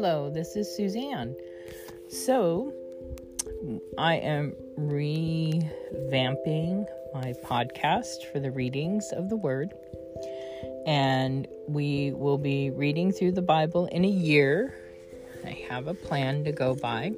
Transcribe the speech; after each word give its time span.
Hello, 0.00 0.30
this 0.30 0.54
is 0.54 0.72
Suzanne. 0.76 1.34
So, 2.08 2.72
I 3.98 4.14
am 4.14 4.54
revamping 4.78 6.86
my 7.12 7.34
podcast 7.44 8.30
for 8.30 8.38
the 8.38 8.52
readings 8.52 9.10
of 9.10 9.28
the 9.28 9.34
Word, 9.34 9.74
and 10.86 11.48
we 11.66 12.12
will 12.12 12.38
be 12.38 12.70
reading 12.70 13.10
through 13.10 13.32
the 13.32 13.42
Bible 13.42 13.86
in 13.86 14.04
a 14.04 14.08
year. 14.08 14.72
I 15.44 15.50
have 15.68 15.88
a 15.88 15.94
plan 15.94 16.44
to 16.44 16.52
go 16.52 16.76
by. 16.76 17.10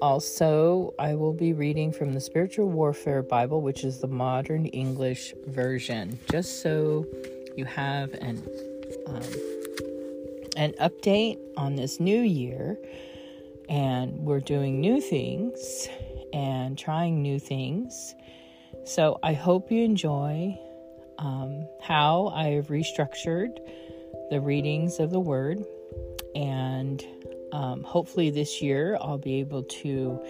Also, 0.00 0.94
I 0.98 1.16
will 1.16 1.34
be 1.34 1.52
reading 1.52 1.92
from 1.92 2.14
the 2.14 2.20
Spiritual 2.20 2.70
Warfare 2.70 3.22
Bible, 3.22 3.60
which 3.60 3.84
is 3.84 3.98
the 3.98 4.08
modern 4.08 4.64
English 4.68 5.34
version, 5.46 6.18
just 6.30 6.62
so 6.62 7.04
you 7.56 7.66
have 7.66 8.14
an 8.14 8.42
um, 9.06 9.57
an 10.58 10.74
update 10.80 11.38
on 11.56 11.76
this 11.76 11.98
new 12.00 12.20
year. 12.20 12.76
And 13.68 14.18
we're 14.18 14.40
doing 14.40 14.80
new 14.80 15.00
things 15.00 15.88
and 16.32 16.76
trying 16.76 17.22
new 17.22 17.38
things. 17.38 18.14
So 18.84 19.18
I 19.22 19.32
hope 19.32 19.70
you 19.70 19.84
enjoy 19.84 20.58
um, 21.18 21.66
how 21.80 22.28
I've 22.34 22.68
restructured 22.68 23.58
the 24.30 24.40
readings 24.40 24.98
of 24.98 25.10
the 25.10 25.20
Word 25.20 25.64
and 26.34 27.04
um, 27.52 27.82
hopefully, 27.82 28.30
this 28.30 28.60
year 28.60 28.96
I'll 29.00 29.18
be 29.18 29.40
able 29.40 29.62
to 29.62 30.22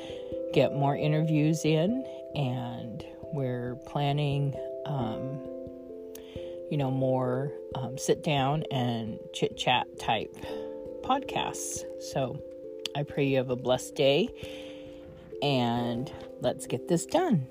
get 0.52 0.74
more 0.74 0.96
interviews 0.96 1.64
in, 1.64 2.04
and 2.34 3.04
we're 3.32 3.76
planning, 3.86 4.54
um, 4.86 5.40
you 6.70 6.76
know, 6.76 6.90
more 6.90 7.52
um, 7.74 7.96
sit 7.96 8.22
down 8.22 8.64
and 8.70 9.18
chit 9.32 9.56
chat 9.56 9.86
type 9.98 10.34
podcasts. 11.02 11.82
So 12.12 12.40
I 12.94 13.02
pray 13.02 13.26
you 13.26 13.38
have 13.38 13.50
a 13.50 13.56
blessed 13.56 13.94
day, 13.94 14.28
and 15.42 16.12
let's 16.40 16.66
get 16.66 16.88
this 16.88 17.06
done. 17.06 17.46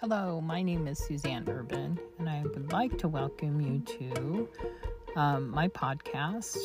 Hello, 0.00 0.40
my 0.40 0.62
name 0.62 0.88
is 0.88 0.98
Suzanne 0.98 1.48
Urban, 1.48 1.98
and 2.18 2.28
I 2.28 2.42
would 2.42 2.72
like 2.72 2.98
to 2.98 3.08
welcome 3.08 3.60
you 3.60 3.78
to 3.80 4.48
um, 5.14 5.48
my 5.50 5.68
podcast, 5.68 6.58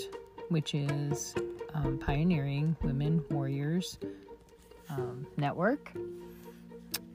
which 0.49 0.73
is 0.73 1.35
um, 1.77 1.97
Pioneering 1.99 2.75
Women 2.81 3.23
Warriors 3.29 3.97
um, 4.89 5.27
Network. 5.37 5.91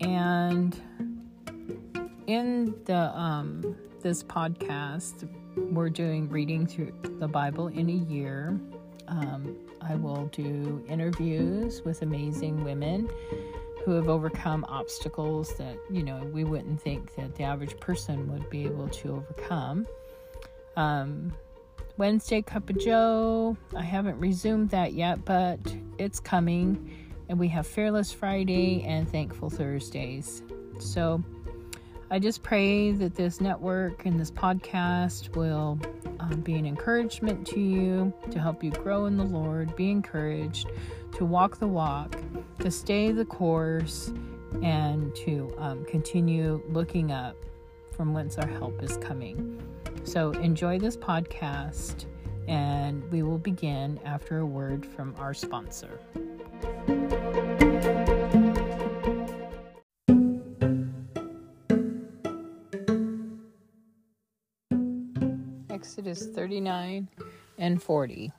And 0.01 0.81
in 2.27 2.75
the 2.85 3.17
um, 3.19 3.77
this 4.01 4.23
podcast, 4.23 5.29
we're 5.57 5.91
doing 5.91 6.29
reading 6.29 6.67
through 6.67 6.93
the 7.19 7.29
Bible 7.29 7.69
in 7.69 7.89
a 7.89 8.13
year. 8.13 8.59
Um, 9.09 9.57
I 9.81 9.97
will 9.97 10.27
do 10.33 10.85
interviews 10.89 11.83
with 11.85 12.03
amazing 12.03 12.65
women 12.65 13.09
who 13.85 13.93
have 13.93 14.09
overcome 14.09 14.65
obstacles 14.69 15.55
that, 15.57 15.77
you 15.91 16.05
know, 16.05 16.23
we 16.33 16.45
wouldn't 16.45 16.81
think 16.81 17.15
that 17.17 17.35
the 17.35 17.43
average 17.43 17.79
person 17.81 18.31
would 18.33 18.49
be 18.49 18.65
able 18.65 18.89
to 18.89 19.11
overcome. 19.11 19.87
Um, 20.77 21.33
Wednesday 21.99 22.41
Cup 22.41 22.71
of 22.71 22.79
Joe, 22.79 23.57
I 23.77 23.83
haven't 23.83 24.19
resumed 24.19 24.71
that 24.71 24.95
yet, 24.95 25.25
but 25.25 25.61
it's 25.99 26.19
coming. 26.19 26.91
And 27.29 27.39
we 27.39 27.49
have 27.49 27.67
Fearless 27.67 28.13
Friday 28.13 28.83
and 28.85 29.09
Thankful 29.09 29.51
Thursdays. 29.51 30.43
So 30.79 31.23
I 32.11 32.19
just 32.19 32.43
pray 32.43 32.93
that 32.93 33.15
this 33.15 33.41
network 33.41 34.07
and 34.07 34.19
this 34.19 34.31
podcast 34.31 35.37
will 35.37 35.79
um, 36.21 36.41
be 36.41 36.55
an 36.55 36.67
encouragement 36.67 37.47
to 37.49 37.61
you, 37.61 38.13
to 38.31 38.39
help 38.39 38.65
you 38.65 38.71
grow 38.71 39.07
in 39.07 39.17
the 39.17 39.25
Lord, 39.25 39.75
be 39.77 39.91
encouraged, 39.91 40.71
to 41.17 41.25
walk 41.25 41.59
the 41.59 41.69
walk, 41.69 42.17
to 42.61 42.71
stay 42.71 43.13
the 43.13 43.25
course, 43.25 44.13
and 44.63 45.15
to 45.17 45.55
um, 45.59 45.85
continue 45.85 46.63
looking 46.69 47.13
up 47.13 47.37
from 47.97 48.15
whence 48.15 48.39
our 48.39 48.49
help 48.49 48.83
is 48.83 48.97
coming. 48.99 49.63
So 50.05 50.33
enjoy 50.33 50.79
this 50.79 50.97
podcast, 50.97 52.07
and 52.49 53.03
we 53.11 53.23
will 53.23 53.39
begin 53.39 53.99
after 54.05 54.39
a 54.39 54.47
word 54.47 54.85
from 54.85 55.15
our 55.19 55.33
sponsor. 55.33 56.01
Exodus 65.71 66.27
39 66.27 67.09
and 67.59 67.83
40. 67.83 68.33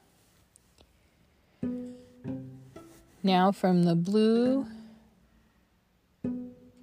Now, 3.25 3.51
from 3.51 3.83
the 3.83 3.95
blue, 3.95 4.65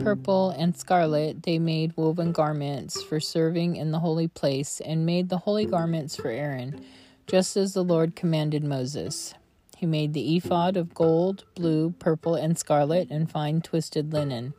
purple, 0.00 0.50
and 0.50 0.76
scarlet, 0.76 1.42
they 1.42 1.58
made 1.58 1.96
woven 1.96 2.32
garments 2.32 3.02
for 3.02 3.20
serving 3.20 3.76
in 3.76 3.90
the 3.90 4.00
holy 4.00 4.28
place, 4.28 4.80
and 4.80 5.06
made 5.06 5.28
the 5.28 5.38
holy 5.38 5.66
garments 5.66 6.16
for 6.16 6.28
Aaron, 6.28 6.84
just 7.26 7.56
as 7.56 7.74
the 7.74 7.84
Lord 7.84 8.16
commanded 8.16 8.64
Moses. 8.64 9.34
He 9.76 9.86
made 9.86 10.12
the 10.12 10.36
ephod 10.36 10.76
of 10.76 10.94
gold, 10.94 11.44
blue, 11.54 11.94
purple, 11.98 12.34
and 12.34 12.58
scarlet, 12.58 13.10
and 13.10 13.30
fine 13.30 13.60
twisted 13.60 14.12
linen. 14.12 14.54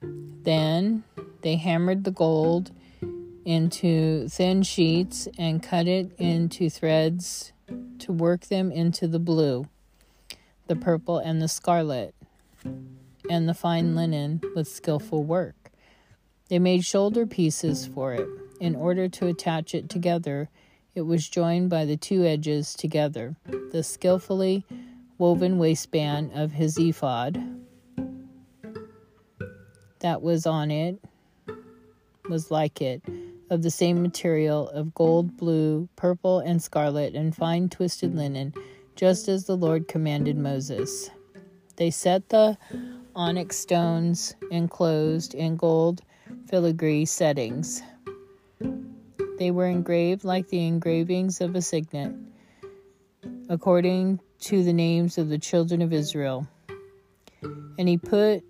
Then 0.00 1.04
they 1.42 1.56
hammered 1.56 2.04
the 2.04 2.10
gold 2.10 2.70
into 3.44 4.28
thin 4.28 4.62
sheets 4.62 5.28
and 5.38 5.62
cut 5.62 5.86
it 5.86 6.12
into 6.18 6.68
threads 6.68 7.52
to 8.00 8.12
work 8.12 8.46
them 8.46 8.70
into 8.70 9.08
the 9.08 9.18
blue 9.18 9.66
the 10.66 10.76
purple, 10.76 11.18
and 11.18 11.40
the 11.40 11.48
scarlet, 11.48 12.14
and 13.30 13.48
the 13.48 13.54
fine 13.54 13.94
linen 13.94 14.40
with 14.54 14.68
skillful 14.68 15.24
work. 15.24 15.70
They 16.48 16.58
made 16.58 16.84
shoulder 16.84 17.26
pieces 17.26 17.86
for 17.86 18.14
it. 18.14 18.28
In 18.60 18.74
order 18.74 19.08
to 19.08 19.26
attach 19.26 19.74
it 19.74 19.88
together, 19.88 20.48
it 20.94 21.02
was 21.02 21.28
joined 21.28 21.68
by 21.68 21.84
the 21.84 21.96
two 21.96 22.24
edges 22.24 22.74
together. 22.74 23.36
The 23.72 23.82
skillfully 23.82 24.64
woven 25.18 25.58
waistband 25.58 26.32
of 26.34 26.52
his 26.52 26.78
ephod 26.78 27.42
that 30.00 30.22
was 30.22 30.46
on 30.46 30.70
it 30.70 31.02
was 32.28 32.50
like 32.50 32.80
it, 32.80 33.02
of 33.50 33.62
the 33.62 33.70
same 33.70 34.02
material 34.02 34.68
of 34.70 34.94
gold, 34.94 35.36
blue, 35.36 35.88
purple, 35.96 36.40
and 36.40 36.62
scarlet, 36.62 37.14
and 37.14 37.34
fine 37.34 37.68
twisted 37.68 38.14
linen 38.14 38.52
just 38.94 39.28
as 39.28 39.44
the 39.44 39.56
Lord 39.56 39.88
commanded 39.88 40.36
Moses. 40.36 41.10
They 41.76 41.90
set 41.90 42.30
the 42.30 42.56
onyx 43.16 43.56
stones 43.56 44.34
enclosed 44.50 45.34
in 45.34 45.56
gold 45.56 46.02
filigree 46.48 47.06
settings. 47.06 47.82
They 49.38 49.50
were 49.50 49.66
engraved 49.66 50.22
like 50.22 50.48
the 50.48 50.66
engravings 50.66 51.40
of 51.40 51.56
a 51.56 51.62
signet, 51.62 52.14
according 53.48 54.20
to 54.40 54.62
the 54.62 54.72
names 54.72 55.16
of 55.16 55.30
the 55.30 55.38
children 55.38 55.80
of 55.80 55.92
Israel. 55.92 56.46
And 57.78 57.88
he 57.88 57.96
put 57.96 58.44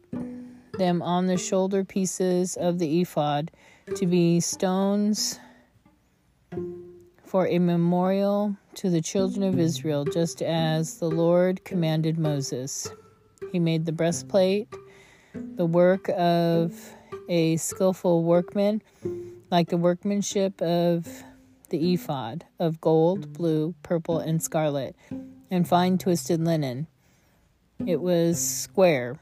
them 0.78 1.00
on 1.00 1.26
the 1.26 1.36
shoulder 1.36 1.84
pieces 1.84 2.56
of 2.56 2.78
the 2.78 3.00
ephod 3.00 3.50
to 3.94 4.06
be 4.06 4.40
stones 4.40 5.38
for 7.24 7.46
a 7.46 7.58
memorial 7.58 8.56
to 8.74 8.90
the 8.90 9.00
children 9.00 9.42
of 9.42 9.58
Israel, 9.58 10.04
just 10.04 10.42
as 10.42 10.98
the 10.98 11.10
Lord 11.10 11.64
commanded 11.64 12.18
Moses. 12.18 12.88
He 13.52 13.58
made 13.58 13.86
the 13.86 13.92
breastplate, 13.92 14.68
the 15.34 15.66
work 15.66 16.08
of 16.16 16.94
a 17.28 17.56
skillful 17.56 18.22
workman, 18.22 18.82
like 19.50 19.68
the 19.68 19.76
workmanship 19.76 20.60
of 20.60 21.24
the 21.70 21.94
ephod, 21.94 22.44
of 22.58 22.80
gold, 22.80 23.32
blue, 23.32 23.74
purple, 23.82 24.18
and 24.18 24.42
scarlet, 24.42 24.94
and 25.50 25.66
fine 25.66 25.98
twisted 25.98 26.44
linen. 26.44 26.86
It 27.84 28.00
was 28.00 28.38
square. 28.38 29.18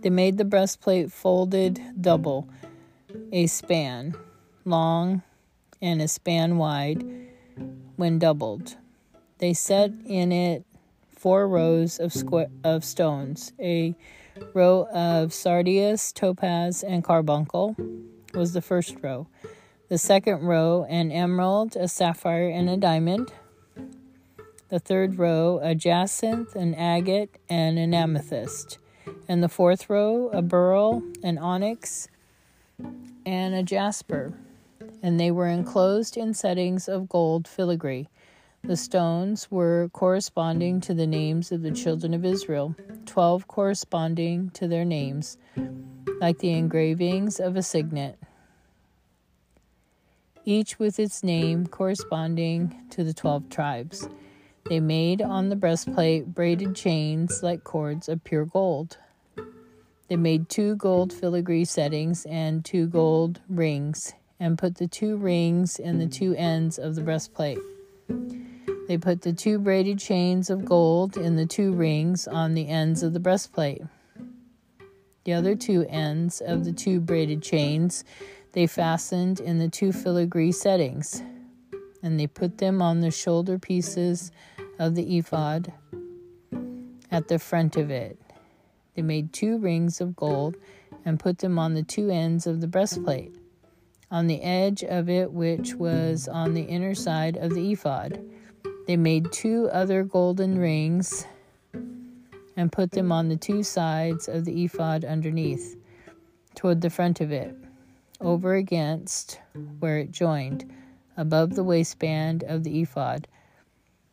They 0.00 0.10
made 0.10 0.38
the 0.38 0.44
breastplate 0.44 1.12
folded 1.12 1.80
double, 2.00 2.48
a 3.32 3.46
span 3.46 4.14
long 4.64 5.22
and 5.80 6.02
a 6.02 6.08
span 6.08 6.56
wide 6.56 7.04
when 7.96 8.18
doubled. 8.18 8.76
They 9.38 9.54
set 9.54 9.92
in 10.06 10.32
it 10.32 10.64
four 11.18 11.48
rows 11.48 11.98
of, 11.98 12.12
squ- 12.12 12.50
of 12.64 12.84
stones. 12.84 13.52
A 13.60 13.94
row 14.54 14.86
of 14.92 15.32
sardius, 15.32 16.12
topaz, 16.12 16.82
and 16.82 17.02
carbuncle 17.02 17.76
was 18.34 18.52
the 18.52 18.62
first 18.62 18.96
row. 19.02 19.26
The 19.88 19.98
second 19.98 20.42
row, 20.42 20.86
an 20.88 21.10
emerald, 21.10 21.74
a 21.74 21.88
sapphire, 21.88 22.48
and 22.48 22.68
a 22.70 22.76
diamond. 22.76 23.32
The 24.68 24.78
third 24.78 25.18
row, 25.18 25.60
a 25.62 25.74
jacinth, 25.74 26.54
an 26.54 26.74
agate, 26.74 27.36
and 27.48 27.78
an 27.78 27.94
amethyst. 27.94 28.78
and 29.26 29.42
the 29.42 29.48
fourth 29.48 29.88
row 29.88 30.28
a 30.32 30.42
beryl, 30.42 31.02
an 31.22 31.38
onyx, 31.38 32.08
and 33.24 33.54
a 33.54 33.62
jasper. 33.62 34.34
And 35.02 35.18
they 35.18 35.30
were 35.30 35.48
enclosed 35.48 36.16
in 36.16 36.34
settings 36.34 36.88
of 36.88 37.08
gold 37.08 37.48
filigree. 37.48 38.08
The 38.64 38.76
stones 38.76 39.50
were 39.50 39.88
corresponding 39.92 40.80
to 40.82 40.92
the 40.92 41.06
names 41.06 41.52
of 41.52 41.62
the 41.62 41.70
children 41.70 42.12
of 42.12 42.24
Israel, 42.24 42.74
twelve 43.06 43.46
corresponding 43.46 44.50
to 44.50 44.68
their 44.68 44.84
names, 44.84 45.38
like 46.20 46.38
the 46.38 46.52
engravings 46.52 47.40
of 47.40 47.56
a 47.56 47.62
signet, 47.62 48.18
each 50.44 50.78
with 50.78 50.98
its 50.98 51.22
name 51.22 51.66
corresponding 51.66 52.84
to 52.90 53.04
the 53.04 53.14
twelve 53.14 53.48
tribes. 53.48 54.08
They 54.68 54.80
made 54.80 55.22
on 55.22 55.48
the 55.48 55.56
breastplate 55.56 56.34
braided 56.34 56.74
chains 56.74 57.42
like 57.42 57.64
cords 57.64 58.08
of 58.08 58.22
pure 58.24 58.44
gold. 58.44 58.98
They 60.08 60.16
made 60.16 60.48
two 60.50 60.76
gold 60.76 61.12
filigree 61.12 61.64
settings 61.64 62.26
and 62.26 62.64
two 62.64 62.86
gold 62.86 63.40
rings, 63.48 64.12
and 64.38 64.58
put 64.58 64.74
the 64.74 64.88
two 64.88 65.16
rings 65.16 65.78
in 65.78 65.98
the 65.98 66.06
two 66.06 66.34
ends 66.34 66.78
of 66.78 66.96
the 66.96 67.02
breastplate. 67.02 67.58
They 68.88 68.96
put 68.96 69.20
the 69.20 69.34
two 69.34 69.58
braided 69.58 69.98
chains 69.98 70.48
of 70.48 70.64
gold 70.64 71.18
in 71.18 71.36
the 71.36 71.44
two 71.44 71.74
rings 71.74 72.26
on 72.26 72.54
the 72.54 72.68
ends 72.68 73.02
of 73.02 73.12
the 73.12 73.20
breastplate. 73.20 73.82
The 75.24 75.34
other 75.34 75.54
two 75.54 75.84
ends 75.90 76.40
of 76.40 76.64
the 76.64 76.72
two 76.72 76.98
braided 76.98 77.42
chains 77.42 78.02
they 78.52 78.66
fastened 78.66 79.40
in 79.40 79.58
the 79.58 79.68
two 79.68 79.92
filigree 79.92 80.52
settings, 80.52 81.22
and 82.02 82.18
they 82.18 82.26
put 82.26 82.56
them 82.56 82.80
on 82.80 83.02
the 83.02 83.10
shoulder 83.10 83.58
pieces 83.58 84.32
of 84.78 84.94
the 84.94 85.18
ephod 85.18 85.70
at 87.10 87.28
the 87.28 87.38
front 87.38 87.76
of 87.76 87.90
it. 87.90 88.18
They 88.96 89.02
made 89.02 89.34
two 89.34 89.58
rings 89.58 90.00
of 90.00 90.16
gold 90.16 90.56
and 91.04 91.20
put 91.20 91.40
them 91.40 91.58
on 91.58 91.74
the 91.74 91.82
two 91.82 92.08
ends 92.08 92.46
of 92.46 92.62
the 92.62 92.66
breastplate, 92.66 93.34
on 94.10 94.28
the 94.28 94.40
edge 94.40 94.82
of 94.82 95.10
it, 95.10 95.30
which 95.30 95.74
was 95.74 96.26
on 96.26 96.54
the 96.54 96.62
inner 96.62 96.94
side 96.94 97.36
of 97.36 97.52
the 97.52 97.70
ephod. 97.72 98.18
They 98.88 98.96
made 98.96 99.30
two 99.30 99.68
other 99.70 100.02
golden 100.02 100.58
rings 100.58 101.26
and 102.56 102.72
put 102.72 102.92
them 102.92 103.12
on 103.12 103.28
the 103.28 103.36
two 103.36 103.62
sides 103.62 104.28
of 104.28 104.46
the 104.46 104.64
ephod 104.64 105.04
underneath, 105.04 105.76
toward 106.54 106.80
the 106.80 106.88
front 106.88 107.20
of 107.20 107.30
it, 107.30 107.54
over 108.18 108.54
against 108.54 109.40
where 109.78 109.98
it 109.98 110.10
joined, 110.10 110.72
above 111.18 111.54
the 111.54 111.62
waistband 111.62 112.44
of 112.44 112.64
the 112.64 112.80
ephod. 112.80 113.28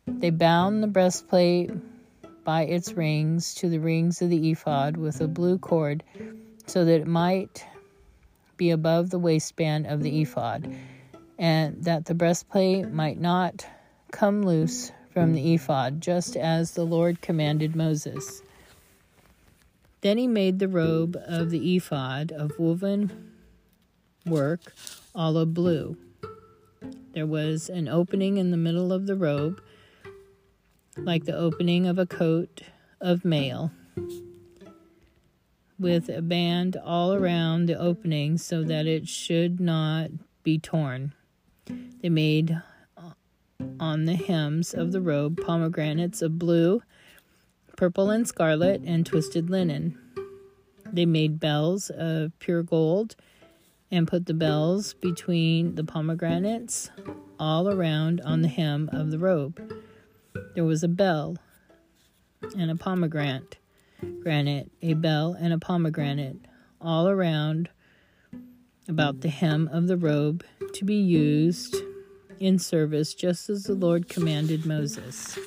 They 0.06 0.28
bound 0.28 0.82
the 0.82 0.88
breastplate 0.88 1.70
by 2.44 2.64
its 2.64 2.92
rings 2.92 3.54
to 3.54 3.70
the 3.70 3.80
rings 3.80 4.20
of 4.20 4.28
the 4.28 4.50
ephod 4.50 4.98
with 4.98 5.22
a 5.22 5.26
blue 5.26 5.56
cord, 5.56 6.04
so 6.66 6.84
that 6.84 7.00
it 7.00 7.06
might 7.06 7.64
be 8.58 8.72
above 8.72 9.08
the 9.08 9.18
waistband 9.18 9.86
of 9.86 10.02
the 10.02 10.20
ephod, 10.20 10.70
and 11.38 11.82
that 11.84 12.04
the 12.04 12.14
breastplate 12.14 12.90
might 12.90 13.18
not 13.18 13.66
come 14.10 14.42
loose 14.42 14.92
from 15.12 15.32
the 15.32 15.54
ephod, 15.54 16.00
just 16.00 16.36
as 16.36 16.72
the 16.72 16.84
Lord 16.84 17.20
commanded 17.20 17.74
Moses. 17.74 18.42
Then 20.02 20.18
he 20.18 20.26
made 20.26 20.58
the 20.58 20.68
robe 20.68 21.16
of 21.26 21.50
the 21.50 21.76
ephod 21.76 22.32
of 22.32 22.58
woven 22.58 23.32
work, 24.26 24.74
all 25.14 25.36
of 25.36 25.54
blue. 25.54 25.96
There 27.12 27.26
was 27.26 27.68
an 27.68 27.88
opening 27.88 28.36
in 28.36 28.50
the 28.50 28.56
middle 28.56 28.92
of 28.92 29.06
the 29.06 29.16
robe, 29.16 29.60
like 30.96 31.24
the 31.24 31.36
opening 31.36 31.86
of 31.86 31.98
a 31.98 32.06
coat 32.06 32.62
of 33.00 33.24
mail, 33.24 33.70
with 35.78 36.08
a 36.08 36.22
band 36.22 36.76
all 36.76 37.14
around 37.14 37.66
the 37.66 37.78
opening 37.78 38.38
so 38.38 38.62
that 38.64 38.86
it 38.86 39.08
should 39.08 39.60
not 39.60 40.10
be 40.42 40.58
torn. 40.58 41.14
They 42.02 42.10
made 42.10 42.60
on 43.80 44.04
the 44.04 44.14
hems 44.14 44.74
of 44.74 44.92
the 44.92 45.00
robe 45.00 45.40
pomegranates 45.44 46.22
of 46.22 46.38
blue, 46.38 46.82
purple, 47.76 48.10
and 48.10 48.26
scarlet, 48.26 48.82
and 48.84 49.04
twisted 49.04 49.50
linen. 49.50 49.98
They 50.92 51.06
made 51.06 51.40
bells 51.40 51.90
of 51.90 52.38
pure 52.38 52.62
gold 52.62 53.16
and 53.90 54.08
put 54.08 54.26
the 54.26 54.34
bells 54.34 54.94
between 54.94 55.74
the 55.74 55.84
pomegranates 55.84 56.90
all 57.38 57.68
around 57.68 58.20
on 58.22 58.42
the 58.42 58.48
hem 58.48 58.88
of 58.92 59.10
the 59.10 59.18
robe. 59.18 59.60
There 60.54 60.64
was 60.64 60.82
a 60.82 60.88
bell 60.88 61.36
and 62.56 62.70
a 62.70 62.76
pomegranate, 62.76 63.58
granite, 64.22 64.70
a 64.82 64.94
bell 64.94 65.36
and 65.38 65.52
a 65.52 65.58
pomegranate 65.58 66.38
all 66.80 67.08
around 67.08 67.68
about 68.88 69.20
the 69.20 69.28
hem 69.28 69.68
of 69.72 69.86
the 69.86 69.96
robe 69.96 70.44
to 70.74 70.84
be 70.84 70.94
used 70.94 71.76
in 72.40 72.58
service 72.58 73.14
just 73.14 73.48
as 73.48 73.64
the 73.64 73.74
Lord 73.74 74.08
commanded 74.08 74.66
Moses. 74.66 75.38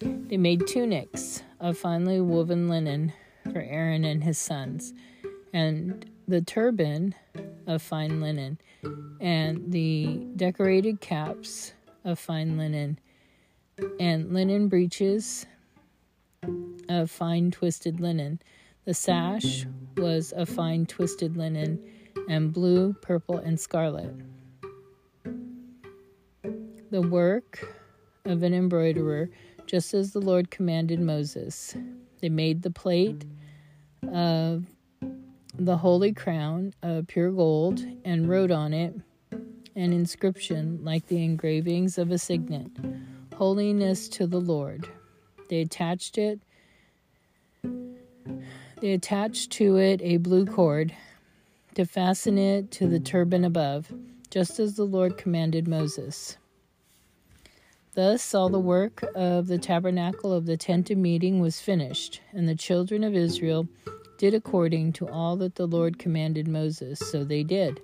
They 0.00 0.36
made 0.36 0.66
tunics 0.66 1.42
of 1.60 1.76
finely 1.76 2.20
woven 2.20 2.68
linen 2.68 3.12
for 3.52 3.60
Aaron 3.60 4.04
and 4.04 4.24
his 4.24 4.38
sons, 4.38 4.94
and 5.52 6.06
the 6.26 6.40
turban 6.40 7.14
of 7.66 7.82
fine 7.82 8.20
linen, 8.20 8.58
and 9.20 9.72
the 9.72 10.26
decorated 10.36 11.00
caps 11.00 11.72
of 12.04 12.18
fine 12.18 12.56
linen, 12.56 12.98
and 14.00 14.32
linen 14.32 14.68
breeches 14.68 15.46
of 16.88 17.10
fine 17.10 17.50
twisted 17.50 18.00
linen. 18.00 18.40
The 18.84 18.94
sash 18.94 19.66
was 19.96 20.32
of 20.32 20.48
fine 20.48 20.86
twisted 20.86 21.36
linen 21.36 21.78
and 22.28 22.52
blue, 22.52 22.94
purple, 22.94 23.38
and 23.38 23.58
scarlet. 23.58 24.14
The 26.90 27.02
work 27.02 27.82
of 28.24 28.42
an 28.42 28.54
embroiderer, 28.54 29.30
just 29.66 29.94
as 29.94 30.12
the 30.12 30.20
Lord 30.20 30.50
commanded 30.50 31.00
Moses. 31.00 31.74
They 32.20 32.28
made 32.28 32.62
the 32.62 32.70
plate 32.70 33.24
of 34.12 34.66
the 35.54 35.76
holy 35.76 36.12
crown 36.12 36.72
of 36.82 37.06
pure 37.06 37.30
gold 37.30 37.80
and 38.04 38.28
wrote 38.28 38.50
on 38.50 38.72
it 38.72 38.94
an 39.74 39.92
inscription 39.92 40.78
like 40.82 41.06
the 41.06 41.24
engravings 41.24 41.98
of 41.98 42.10
a 42.10 42.18
signet 42.18 42.70
Holiness 43.34 44.08
to 44.10 44.26
the 44.26 44.40
Lord. 44.40 44.88
They 45.48 45.62
attached 45.62 46.18
it. 46.18 46.40
They 48.80 48.92
attached 48.92 49.50
to 49.52 49.78
it 49.78 50.00
a 50.02 50.18
blue 50.18 50.46
cord 50.46 50.94
to 51.74 51.84
fasten 51.84 52.38
it 52.38 52.70
to 52.72 52.86
the 52.86 52.98
mm. 52.98 53.04
turban 53.04 53.44
above, 53.44 53.92
just 54.30 54.58
as 54.58 54.76
the 54.76 54.84
Lord 54.84 55.16
commanded 55.16 55.66
Moses. 55.66 56.36
Thus 57.94 58.34
all 58.34 58.48
the 58.48 58.58
work 58.58 59.04
of 59.14 59.48
the 59.48 59.58
tabernacle 59.58 60.32
of 60.32 60.46
the 60.46 60.56
tent 60.56 60.90
of 60.90 60.98
meeting 60.98 61.40
was 61.40 61.60
finished, 61.60 62.20
and 62.32 62.48
the 62.48 62.54
children 62.54 63.04
of 63.04 63.14
Israel 63.14 63.68
did 64.16 64.32
according 64.32 64.92
to 64.94 65.08
all 65.08 65.36
that 65.36 65.56
the 65.56 65.66
Lord 65.66 65.98
commanded 65.98 66.48
Moses, 66.48 66.98
so 66.98 67.24
they 67.24 67.42
did. 67.42 67.80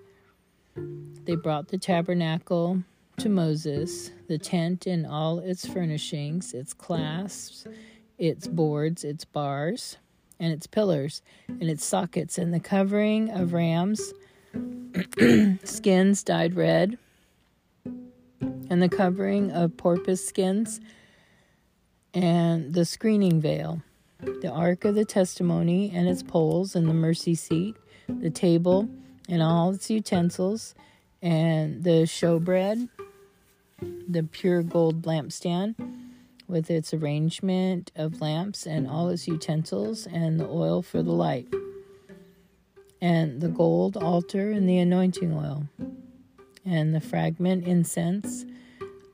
They 1.25 1.35
brought 1.35 1.69
the 1.69 1.79
tabernacle 1.79 2.85
to 3.19 3.29
Moses, 3.29 4.11
the 4.29 4.39
tent 4.39 4.87
and 4.87 5.07
all 5.07 5.41
its 5.41 5.67
furnishings, 5.67 6.55
its 6.55 6.73
clasps, 6.73 7.67
its 8.17 8.47
boards, 8.47 9.05
its 9.05 9.25
bars 9.25 9.99
and 10.41 10.53
its 10.53 10.67
pillars 10.67 11.23
and 11.49 11.65
its 11.65 11.85
sockets, 11.85 12.39
and 12.39 12.53
the 12.53 12.61
covering 12.61 13.31
of 13.31 13.53
rams' 13.53 14.13
skins 15.65 16.23
dyed 16.23 16.55
red, 16.55 16.99
and 18.71 18.83
the 18.83 18.89
covering 18.89 19.51
of 19.51 19.77
porpoise 19.77 20.27
skins, 20.27 20.81
and 22.15 22.75
the 22.75 22.85
screening 22.85 23.41
veil, 23.41 23.83
the 24.21 24.51
ark 24.51 24.85
of 24.85 24.95
the 24.95 25.05
testimony 25.05 25.91
and 25.95 26.09
its 26.09 26.23
poles, 26.23 26.75
and 26.75 26.89
the 26.89 26.95
mercy 26.95 27.35
seat, 27.35 27.77
the 28.09 28.31
table 28.31 28.89
and 29.29 29.43
all 29.43 29.73
its 29.73 29.91
utensils, 29.91 30.75
and 31.21 31.85
the 31.85 32.05
showbread, 32.07 32.89
the 34.09 34.23
pure 34.23 34.63
gold 34.63 35.03
lampstand 35.03 35.75
with 36.49 36.71
its 36.71 36.95
arrangement 36.95 37.93
of 37.95 38.21
lamps 38.21 38.67
and 38.67 38.89
all 38.89 39.11
its 39.11 39.29
utensils, 39.29 40.07
and 40.07 40.41
the 40.41 40.49
oil 40.49 40.83
for 40.83 41.03
the 41.03 41.13
light, 41.13 41.47
and 43.01 43.41
the 43.41 43.49
gold 43.49 43.97
altar 43.97 44.51
and 44.51 44.69
the 44.69 44.79
anointing 44.79 45.33
oil, 45.33 45.69
and 46.65 46.95
the 46.95 47.01
fragment 47.01 47.65
incense, 47.65 48.47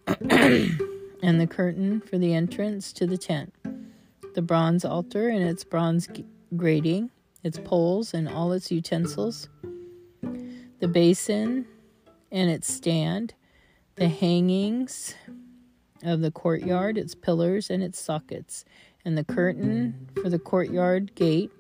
and 0.07 1.41
the 1.41 1.47
curtain 1.47 2.01
for 2.01 2.19
the 2.19 2.33
entrance 2.33 2.93
to 2.93 3.07
the 3.07 3.19
tent, 3.19 3.53
the 4.35 4.43
bronze 4.43 4.85
altar 4.85 5.29
and 5.29 5.43
its 5.43 5.65
bronze 5.65 6.09
grating, 6.57 7.11
its 7.43 7.59
poles 7.59 8.15
and 8.15 8.29
all 8.29 8.53
its 8.53 8.71
utensils, 8.71 9.49
the 10.81 10.89
basin 10.89 11.67
and 12.31 12.51
its 12.51 12.73
stand, 12.73 13.35
the 13.97 14.09
hangings 14.09 15.15
of 16.05 16.21
the 16.21 16.31
courtyard, 16.31 16.99
its 16.99 17.15
pillars 17.15 17.71
and 17.71 17.83
its 17.83 17.99
sockets, 17.99 18.65
and 19.05 19.17
the 19.17 19.25
curtain 19.25 20.09
for 20.21 20.29
the 20.29 20.39
courtyard 20.39 21.15
gate, 21.15 21.51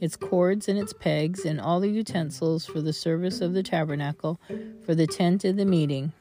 its 0.00 0.16
cords 0.16 0.68
and 0.68 0.78
its 0.78 0.92
pegs, 0.92 1.44
and 1.44 1.60
all 1.60 1.80
the 1.80 1.90
utensils 1.90 2.64
for 2.66 2.80
the 2.80 2.92
service 2.92 3.40
of 3.40 3.52
the 3.52 3.62
tabernacle, 3.62 4.40
for 4.84 4.94
the 4.94 5.06
tent 5.06 5.44
of 5.44 5.56
the 5.56 5.64
meeting, 5.64 6.12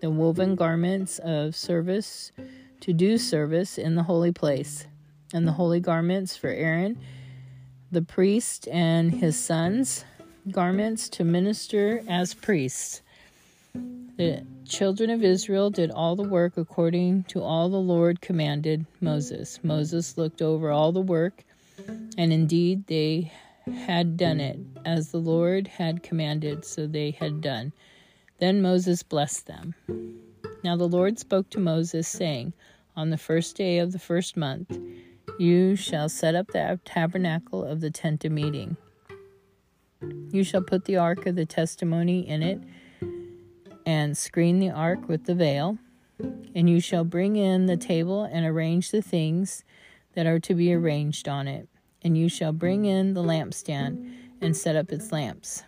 the 0.00 0.10
woven 0.10 0.54
garments 0.54 1.18
of 1.20 1.54
service 1.54 2.32
to 2.80 2.92
do 2.92 3.18
service 3.18 3.78
in 3.78 3.94
the 3.94 4.02
holy 4.02 4.32
place, 4.32 4.86
and 5.32 5.46
the 5.46 5.52
holy 5.52 5.80
garments 5.80 6.36
for 6.36 6.48
Aaron, 6.48 6.98
the 7.90 8.02
priest, 8.02 8.68
and 8.68 9.12
his 9.12 9.38
sons, 9.38 10.04
garments 10.50 11.08
to 11.08 11.24
minister 11.24 12.02
as 12.08 12.34
priests. 12.34 13.02
The 14.16 14.46
children 14.66 15.10
of 15.10 15.22
Israel 15.22 15.68
did 15.68 15.90
all 15.90 16.16
the 16.16 16.22
work 16.22 16.56
according 16.56 17.24
to 17.24 17.42
all 17.42 17.68
the 17.68 17.76
Lord 17.76 18.22
commanded 18.22 18.86
Moses. 18.98 19.60
Moses 19.62 20.16
looked 20.16 20.40
over 20.40 20.70
all 20.70 20.90
the 20.90 21.02
work, 21.02 21.44
and 22.16 22.32
indeed 22.32 22.86
they 22.86 23.30
had 23.84 24.16
done 24.16 24.40
it 24.40 24.58
as 24.86 25.10
the 25.10 25.18
Lord 25.18 25.68
had 25.68 26.02
commanded, 26.02 26.64
so 26.64 26.86
they 26.86 27.10
had 27.10 27.42
done. 27.42 27.74
Then 28.38 28.62
Moses 28.62 29.02
blessed 29.02 29.46
them. 29.46 29.74
Now 30.64 30.76
the 30.76 30.88
Lord 30.88 31.18
spoke 31.18 31.50
to 31.50 31.60
Moses, 31.60 32.08
saying, 32.08 32.54
On 32.96 33.10
the 33.10 33.18
first 33.18 33.54
day 33.54 33.78
of 33.78 33.92
the 33.92 33.98
first 33.98 34.34
month, 34.34 34.78
you 35.38 35.76
shall 35.76 36.08
set 36.08 36.34
up 36.34 36.48
the 36.48 36.80
tabernacle 36.86 37.62
of 37.62 37.82
the 37.82 37.90
tent 37.90 38.24
of 38.24 38.32
meeting. 38.32 38.78
You 40.30 40.42
shall 40.42 40.62
put 40.62 40.86
the 40.86 40.96
ark 40.96 41.26
of 41.26 41.36
the 41.36 41.46
testimony 41.46 42.26
in 42.26 42.42
it, 42.42 42.60
and 43.86 44.18
screen 44.18 44.58
the 44.58 44.70
ark 44.70 45.08
with 45.08 45.24
the 45.24 45.34
veil. 45.34 45.78
And 46.54 46.68
you 46.68 46.80
shall 46.80 47.04
bring 47.04 47.36
in 47.36 47.66
the 47.66 47.76
table 47.76 48.24
and 48.24 48.44
arrange 48.44 48.90
the 48.90 49.02
things 49.02 49.64
that 50.14 50.26
are 50.26 50.40
to 50.40 50.54
be 50.54 50.74
arranged 50.74 51.28
on 51.28 51.46
it. 51.46 51.68
And 52.02 52.18
you 52.18 52.28
shall 52.28 52.52
bring 52.52 52.84
in 52.84 53.14
the 53.14 53.22
lampstand 53.22 54.12
and 54.40 54.56
set 54.56 54.76
up 54.76 54.92
its 54.92 55.12
lamps. 55.12 55.62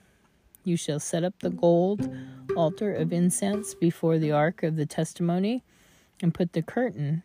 You 0.64 0.76
shall 0.76 1.00
set 1.00 1.24
up 1.24 1.34
the 1.40 1.50
gold 1.50 2.10
altar 2.56 2.92
of 2.92 3.12
incense 3.12 3.74
before 3.74 4.18
the 4.18 4.32
ark 4.32 4.62
of 4.62 4.76
the 4.76 4.86
testimony, 4.86 5.62
and 6.20 6.34
put 6.34 6.52
the 6.52 6.62
curtain 6.62 7.22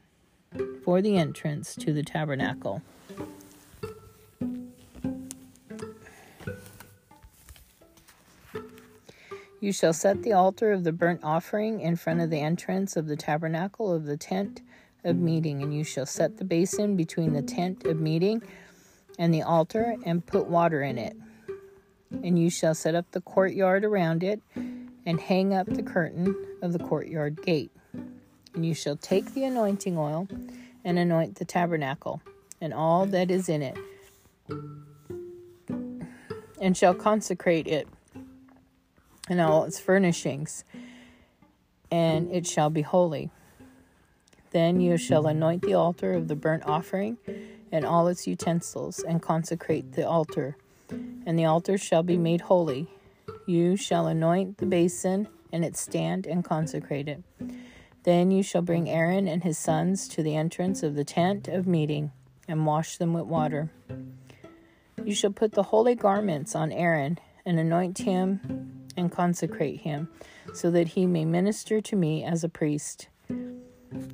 for 0.83 1.01
the 1.01 1.17
entrance 1.17 1.75
to 1.75 1.91
the 1.91 2.03
tabernacle. 2.03 2.83
You 9.63 9.71
shall 9.71 9.93
set 9.93 10.23
the 10.23 10.33
altar 10.33 10.73
of 10.73 10.83
the 10.83 10.91
burnt 10.91 11.21
offering 11.23 11.79
in 11.79 11.95
front 11.95 12.19
of 12.19 12.29
the 12.29 12.41
entrance 12.41 12.97
of 12.97 13.07
the 13.07 13.15
tabernacle 13.15 13.93
of 13.93 14.03
the 14.03 14.17
tent 14.17 14.61
of 15.05 15.15
meeting, 15.15 15.63
and 15.63 15.73
you 15.73 15.85
shall 15.85 16.05
set 16.05 16.35
the 16.35 16.43
basin 16.43 16.97
between 16.97 17.31
the 17.31 17.41
tent 17.41 17.85
of 17.85 17.97
meeting 17.97 18.43
and 19.17 19.33
the 19.33 19.41
altar, 19.41 19.95
and 20.05 20.25
put 20.25 20.47
water 20.47 20.81
in 20.81 20.97
it. 20.97 21.15
And 22.11 22.37
you 22.37 22.49
shall 22.49 22.75
set 22.75 22.93
up 22.93 23.09
the 23.11 23.21
courtyard 23.21 23.85
around 23.85 24.21
it, 24.21 24.41
and 24.53 25.21
hang 25.21 25.53
up 25.53 25.67
the 25.67 25.81
curtain 25.81 26.35
of 26.61 26.73
the 26.73 26.79
courtyard 26.79 27.41
gate. 27.41 27.71
And 28.53 28.65
you 28.65 28.73
shall 28.73 28.97
take 28.97 29.33
the 29.33 29.45
anointing 29.45 29.97
oil 29.97 30.27
and 30.83 30.99
anoint 30.99 31.35
the 31.35 31.45
tabernacle 31.45 32.21
and 32.59 32.73
all 32.73 33.05
that 33.05 33.31
is 33.31 33.47
in 33.47 33.61
it, 33.61 33.77
and 36.59 36.75
shall 36.75 36.93
consecrate 36.93 37.67
it 37.67 37.87
and 39.29 39.39
all 39.39 39.63
its 39.63 39.79
furnishings, 39.79 40.63
and 41.91 42.31
it 42.31 42.45
shall 42.45 42.69
be 42.69 42.81
holy. 42.81 43.29
Then 44.51 44.79
you 44.79 44.97
shall 44.97 45.27
anoint 45.27 45.63
the 45.63 45.73
altar 45.73 46.13
of 46.13 46.27
the 46.27 46.35
burnt 46.35 46.63
offering 46.65 47.17
and 47.71 47.85
all 47.85 48.07
its 48.07 48.27
utensils, 48.27 48.99
and 48.99 49.19
consecrate 49.19 49.93
the 49.93 50.07
altar, 50.07 50.55
and 51.25 51.39
the 51.39 51.45
altar 51.45 51.75
shall 51.75 52.03
be 52.03 52.17
made 52.17 52.41
holy. 52.41 52.87
You 53.47 53.75
shall 53.75 54.05
anoint 54.05 54.59
the 54.59 54.67
basin 54.67 55.27
and 55.51 55.63
its 55.63 55.79
stand, 55.79 56.25
and 56.25 56.43
consecrate 56.43 57.07
it. 57.07 57.23
Then 58.03 58.31
you 58.31 58.43
shall 58.43 58.63
bring 58.63 58.89
Aaron 58.89 59.27
and 59.27 59.43
his 59.43 59.57
sons 59.57 60.07
to 60.09 60.23
the 60.23 60.35
entrance 60.35 60.81
of 60.83 60.95
the 60.95 61.03
tent 61.03 61.47
of 61.47 61.67
meeting, 61.67 62.11
and 62.47 62.65
wash 62.65 62.97
them 62.97 63.13
with 63.13 63.25
water. 63.25 63.69
You 65.03 65.13
shall 65.13 65.31
put 65.31 65.53
the 65.53 65.63
holy 65.63 65.95
garments 65.95 66.55
on 66.55 66.71
Aaron, 66.71 67.19
and 67.45 67.59
anoint 67.59 67.99
him 67.99 68.72
and 68.95 69.11
consecrate 69.11 69.81
him, 69.81 70.09
so 70.53 70.69
that 70.71 70.89
he 70.89 71.05
may 71.05 71.25
minister 71.25 71.81
to 71.81 71.95
me 71.95 72.23
as 72.23 72.43
a 72.43 72.49
priest. 72.49 73.07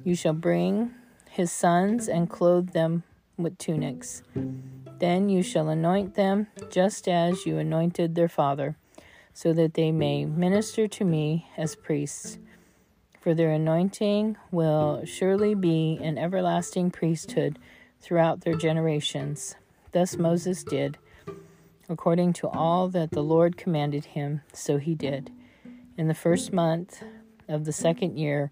You 0.04 0.16
shall 0.16 0.34
bring 0.34 0.92
his 1.30 1.52
sons 1.52 2.08
and 2.08 2.30
clothe 2.30 2.72
them 2.72 3.04
with 3.38 3.58
tunics. 3.58 4.24
Then 5.00 5.30
you 5.30 5.42
shall 5.42 5.70
anoint 5.70 6.16
them 6.16 6.48
just 6.70 7.08
as 7.08 7.46
you 7.46 7.58
anointed 7.58 8.16
their 8.16 8.28
father, 8.28 8.76
so 9.34 9.54
that 9.54 9.76
they 9.76 9.92
may 9.92 10.26
minister 10.26 10.88
to 10.88 11.06
me 11.06 11.48
as 11.56 11.76
priests. 11.76 12.38
For 13.22 13.34
their 13.34 13.52
anointing 13.52 14.38
will 14.52 15.06
surely 15.06 15.54
be 15.54 16.00
an 16.02 16.18
everlasting 16.18 16.92
priesthood 16.92 17.60
throughout 18.02 18.42
their 18.42 18.56
generations. 18.56 19.56
Thus 19.92 20.18
Moses 20.18 20.64
did 20.64 20.98
According 21.92 22.34
to 22.34 22.48
all 22.48 22.88
that 22.90 23.10
the 23.10 23.24
Lord 23.24 23.58
commanded 23.58 24.06
him, 24.06 24.42
so 24.54 24.78
he 24.78 24.94
did. 24.94 25.32
In 25.98 26.08
the 26.08 26.14
first 26.14 26.54
month 26.54 27.04
of 27.48 27.66
the 27.66 27.72
second 27.72 28.16
year, 28.16 28.52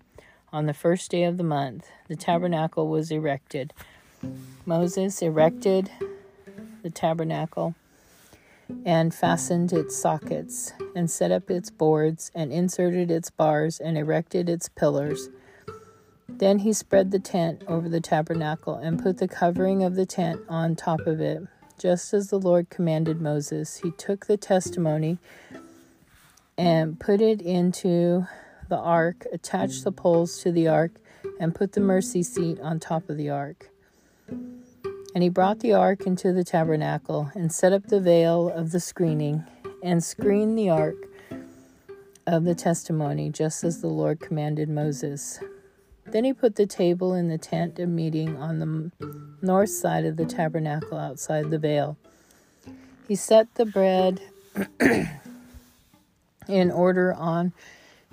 on 0.51 0.65
the 0.65 0.74
first 0.74 1.12
day 1.12 1.24
of 1.24 1.38
the 1.38 1.44
month, 1.44 1.88
the 2.08 2.15
tabernacle 2.15 2.88
was 2.88 3.12
erected. 3.12 3.74
Moses 4.65 5.22
erected 5.22 5.91
the 6.82 6.89
tabernacle 6.89 7.75
and 8.84 9.13
fastened 9.13 9.72
its 9.72 9.96
sockets, 9.96 10.74
and 10.96 11.10
set 11.10 11.32
up 11.32 11.51
its 11.51 11.70
boards, 11.70 12.32
and 12.34 12.51
inserted 12.51 13.12
its 13.12 13.29
bars, 13.29 13.79
and 13.79 14.00
erected 14.00 14.50
its 14.50 14.67
pillars. 14.67 15.29
Then 16.27 16.60
he 16.60 16.74
spread 16.74 17.12
the 17.12 17.20
tent 17.20 17.63
over 17.67 17.88
the 17.88 18.01
tabernacle, 18.01 18.75
and 18.75 19.01
put 19.01 19.20
the 19.20 19.27
covering 19.27 19.84
of 19.84 19.96
the 19.96 20.08
tent 20.08 20.41
on 20.50 20.75
top 20.75 21.01
of 21.01 21.22
it 21.22 21.44
just 21.78 22.14
as 22.14 22.30
the 22.30 22.40
Lord 22.40 22.70
commanded 22.70 23.22
Moses. 23.22 23.78
He 23.78 23.92
took 23.92 24.26
the 24.26 24.38
testimony 24.38 25.20
and 26.58 27.00
put 27.00 27.22
it 27.22 27.42
into 27.42 28.28
the 28.68 28.78
ark, 28.78 29.26
attached 29.32 29.84
the 29.84 29.92
poles 29.92 30.40
to 30.40 30.52
the 30.52 30.68
ark, 30.68 30.92
and 31.40 31.54
put 31.54 31.74
the 31.74 31.82
mercy 31.82 32.24
seat 32.24 32.60
on 32.60 32.80
top 32.80 33.10
of 33.10 33.18
the 33.18 33.30
ark. 33.30 33.70
And 34.30 35.24
he 35.24 35.30
brought 35.30 35.60
the 35.60 35.74
ark 35.74 36.06
into 36.06 36.34
the 36.34 36.44
tabernacle 36.44 37.32
and 37.34 37.52
set 37.52 37.74
up 37.74 37.88
the 37.88 38.00
veil 38.00 38.50
of 38.50 38.72
the 38.72 38.80
screening 38.80 39.44
and 39.82 40.04
screened 40.04 40.58
the 40.58 40.70
ark 40.70 40.96
of 42.26 42.44
the 42.44 42.56
testimony, 42.56 43.30
just 43.30 43.64
as 43.64 43.82
the 43.82 43.88
Lord 43.88 44.20
commanded 44.20 44.70
Moses. 44.70 45.40
Then 46.10 46.24
he 46.24 46.34
put 46.34 46.56
the 46.56 46.66
table 46.66 47.14
in 47.14 47.28
the 47.28 47.38
tent 47.38 47.80
of 47.80 47.90
meeting 47.90 48.38
on 48.38 48.60
the 48.60 48.92
north 49.42 49.70
side 49.70 50.06
of 50.06 50.16
the 50.16 50.26
tabernacle 50.26 50.98
outside 50.98 51.50
the 51.50 51.60
veil. 51.60 51.98
He 53.08 53.16
set 53.16 53.54
the 53.56 53.66
bread 53.66 54.22
in 56.48 56.72
order 56.72 57.14
on 57.14 57.54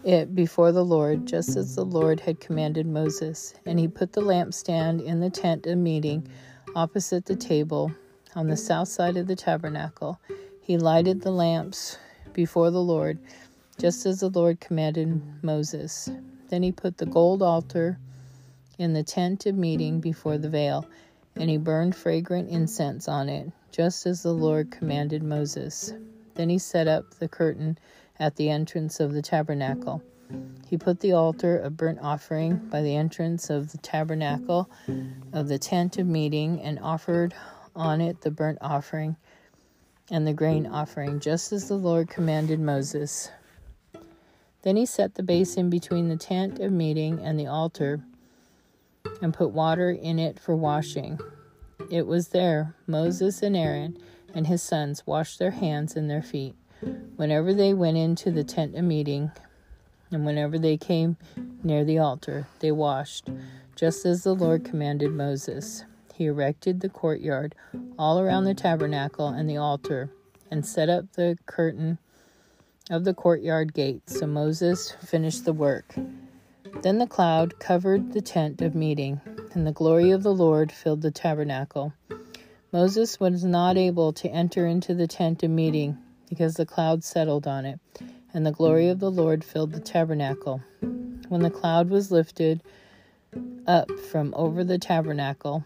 it 0.05 0.35
before 0.35 0.73
the 0.73 0.85
Lord, 0.85 1.27
just 1.27 1.57
as 1.57 1.75
the 1.75 1.85
Lord 1.85 2.21
had 2.21 2.41
commanded 2.41 2.87
Moses. 2.87 3.55
And 3.65 3.79
he 3.79 3.89
put 3.89 4.13
the 4.13 4.21
lampstand 4.21 5.03
in 5.05 5.21
the 5.21 5.31
tent 5.31 5.67
of 5.67 5.79
meeting 5.79 6.29
opposite 6.75 7.25
the 7.27 7.37
table 7.37 7.93
on 8.35 8.49
the 8.49 8.57
south 8.57 8.89
side 8.89 9.17
of 9.17 9.27
the 9.27 9.37
tabernacle. 9.37 10.21
He 10.61 10.77
lighted 10.77 11.23
the 11.23 11.31
lamps 11.31 11.99
before 12.33 12.71
the 12.71 12.83
Lord, 12.83 13.19
just 13.79 14.05
as 14.07 14.21
the 14.21 14.29
Lord 14.29 14.61
commanded 14.61 15.23
Moses. 15.43 16.11
Then 16.55 16.63
he 16.63 16.71
put 16.71 16.99
the 16.99 17.07
gold 17.07 17.43
altar 17.43 17.99
in 18.79 18.93
the 18.93 19.03
tent 19.03 19.45
of 19.45 19.57
meeting 19.57 19.99
before 19.99 20.39
the 20.39 20.49
veil, 20.49 20.87
and 21.35 21.51
he 21.51 21.57
burned 21.57 21.97
fragrant 21.97 22.49
incense 22.49 23.09
on 23.09 23.29
it, 23.29 23.51
just 23.73 24.07
as 24.07 24.23
the 24.23 24.33
Lord 24.33 24.71
commanded 24.71 25.25
Moses. 25.25 25.93
Then 26.37 26.51
he 26.51 26.59
set 26.59 26.87
up 26.87 27.15
the 27.15 27.27
curtain 27.27 27.77
at 28.21 28.37
the 28.37 28.51
entrance 28.51 29.01
of 29.01 29.15
the 29.15 29.21
tabernacle. 29.21 30.01
He 30.69 30.77
put 30.77 31.01
the 31.01 31.11
altar 31.11 31.59
of 31.59 31.77
burnt 31.77 31.99
offering 32.01 32.59
by 32.71 32.83
the 32.83 32.95
entrance 32.95 33.51
of 33.51 33.73
the 33.73 33.79
tabernacle 33.79 34.71
of 35.33 35.49
the 35.49 35.59
tent 35.59 35.99
of 35.99 36.07
meeting 36.07 36.63
and 36.63 36.79
offered 36.79 37.35
on 37.75 38.01
it 38.01 38.21
the 38.21 38.31
burnt 38.31 38.59
offering 38.61 39.17
and 40.09 40.25
the 40.25 40.33
grain 40.33 40.69
offering, 40.69 41.19
just 41.19 41.53
as 41.53 41.67
the 41.67 41.75
Lord 41.75 42.09
commanded 42.09 42.61
Moses. 42.61 43.29
Then 44.65 44.77
he 44.77 44.87
set 44.87 45.15
the 45.15 45.23
basin 45.23 45.69
between 45.69 46.09
the 46.09 46.17
tent 46.17 46.59
of 46.59 46.73
meeting 46.73 47.21
and 47.21 47.39
the 47.39 47.47
altar 47.47 48.01
and 49.21 49.35
put 49.35 49.51
water 49.51 49.91
in 49.91 50.19
it 50.19 50.41
for 50.41 50.57
washing. 50.57 51.21
It 51.91 52.07
was 52.07 52.29
there 52.29 52.75
Moses 52.87 53.43
and 53.43 53.55
Aaron 53.55 53.99
and 54.35 54.47
his 54.47 54.63
sons 54.63 55.07
washed 55.07 55.39
their 55.39 55.51
hands 55.51 55.97
and 55.97 56.11
their 56.11 56.23
feet 56.23 56.55
whenever 57.17 57.53
they 57.53 57.75
went 57.75 57.97
into 57.97 58.31
the 58.31 58.45
tent 58.45 58.75
of 58.75 58.85
meeting 58.85 59.31
and 60.11 60.25
whenever 60.25 60.59
they 60.59 60.77
came 60.77 61.17
near 61.63 61.85
the 61.85 61.99
altar, 61.99 62.47
they 62.61 62.73
washed, 62.73 63.29
just 63.77 64.07
as 64.07 64.23
the 64.23 64.35
Lord 64.35 64.65
commanded 64.65 65.13
Moses. 65.13 65.85
He 66.15 66.27
erected 66.27 66.81
the 66.81 66.89
courtyard 66.89 67.55
all 67.99 68.21
around 68.21 68.45
the 68.45 68.55
tabernacle 68.55 69.29
and 69.29 69.49
the 69.49 69.57
altar, 69.57 70.11
and 70.51 70.65
set 70.65 70.89
up 70.89 71.13
the 71.13 71.37
curtain 71.47 71.99
of 72.91 73.05
the 73.05 73.15
courtyard 73.15 73.73
gate. 73.73 74.03
So 74.09 74.27
Moses 74.27 74.93
finished 75.07 75.45
the 75.45 75.53
work. 75.53 75.95
Then 76.83 76.99
the 76.99 77.07
cloud 77.07 77.59
covered 77.59 78.13
the 78.13 78.21
tent 78.21 78.61
of 78.61 78.75
meeting, 78.75 79.21
and 79.53 79.67
the 79.67 79.73
glory 79.73 80.11
of 80.11 80.23
the 80.23 80.35
Lord 80.35 80.71
filled 80.71 81.03
the 81.03 81.11
tabernacle. 81.11 81.95
Moses 82.73 83.19
was 83.19 83.45
not 83.45 83.77
able 83.77 84.13
to 84.15 84.29
enter 84.29 84.67
into 84.67 84.95
the 84.95 85.07
tent 85.07 85.43
of 85.43 85.51
meeting 85.51 85.97
because 86.29 86.55
the 86.55 86.67
cloud 86.67 87.05
settled 87.05 87.47
on 87.47 87.65
it, 87.65 87.81
and 88.35 88.45
the 88.45 88.53
glory 88.53 88.89
of 88.89 88.99
the 88.99 89.11
Lord 89.11 89.45
filled 89.45 89.73
the 89.73 89.81
tabernacle. 89.81 90.61
When 91.29 91.43
the 91.43 91.51
cloud 91.51 91.89
was 91.89 92.11
lifted 92.11 92.63
up 93.67 93.91
from 94.11 94.35
over 94.37 94.63
the 94.65 94.79
tabernacle, 94.79 95.65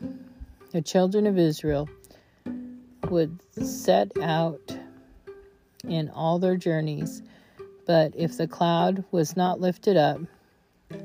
the 0.71 0.83
children 0.83 1.27
of 1.27 1.39
Israel 1.39 1.89
would 3.09 3.41
set 3.65 4.13
out 4.21 4.78
in 5.87 6.09
all 6.11 6.39
their 6.39 6.57
journeys. 6.57 7.23
But 7.87 8.13
if 8.17 8.37
the 8.37 8.49
cloud 8.49 9.05
was 9.11 9.37
not 9.37 9.61
lifted 9.61 9.97
up, 9.97 10.21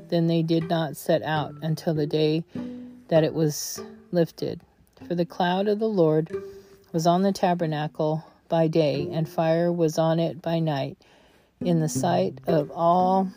then 0.08 0.26
they 0.26 0.42
did 0.42 0.68
not 0.68 0.96
set 0.96 1.22
out 1.22 1.54
until 1.62 1.94
the 1.94 2.06
day 2.06 2.44
that 3.08 3.24
it 3.24 3.34
was 3.34 3.80
lifted. 4.12 4.60
For 5.06 5.14
the 5.14 5.26
cloud 5.26 5.68
of 5.68 5.78
the 5.78 5.88
Lord 5.88 6.34
was 6.92 7.06
on 7.06 7.22
the 7.22 7.32
tabernacle 7.32 8.24
by 8.48 8.68
day, 8.68 9.08
and 9.10 9.28
fire 9.28 9.72
was 9.72 9.98
on 9.98 10.18
it 10.18 10.40
by 10.40 10.58
night, 10.60 10.98
in 11.60 11.80
the 11.80 11.88
sight 11.88 12.38
of 12.46 12.70
all 12.70 13.28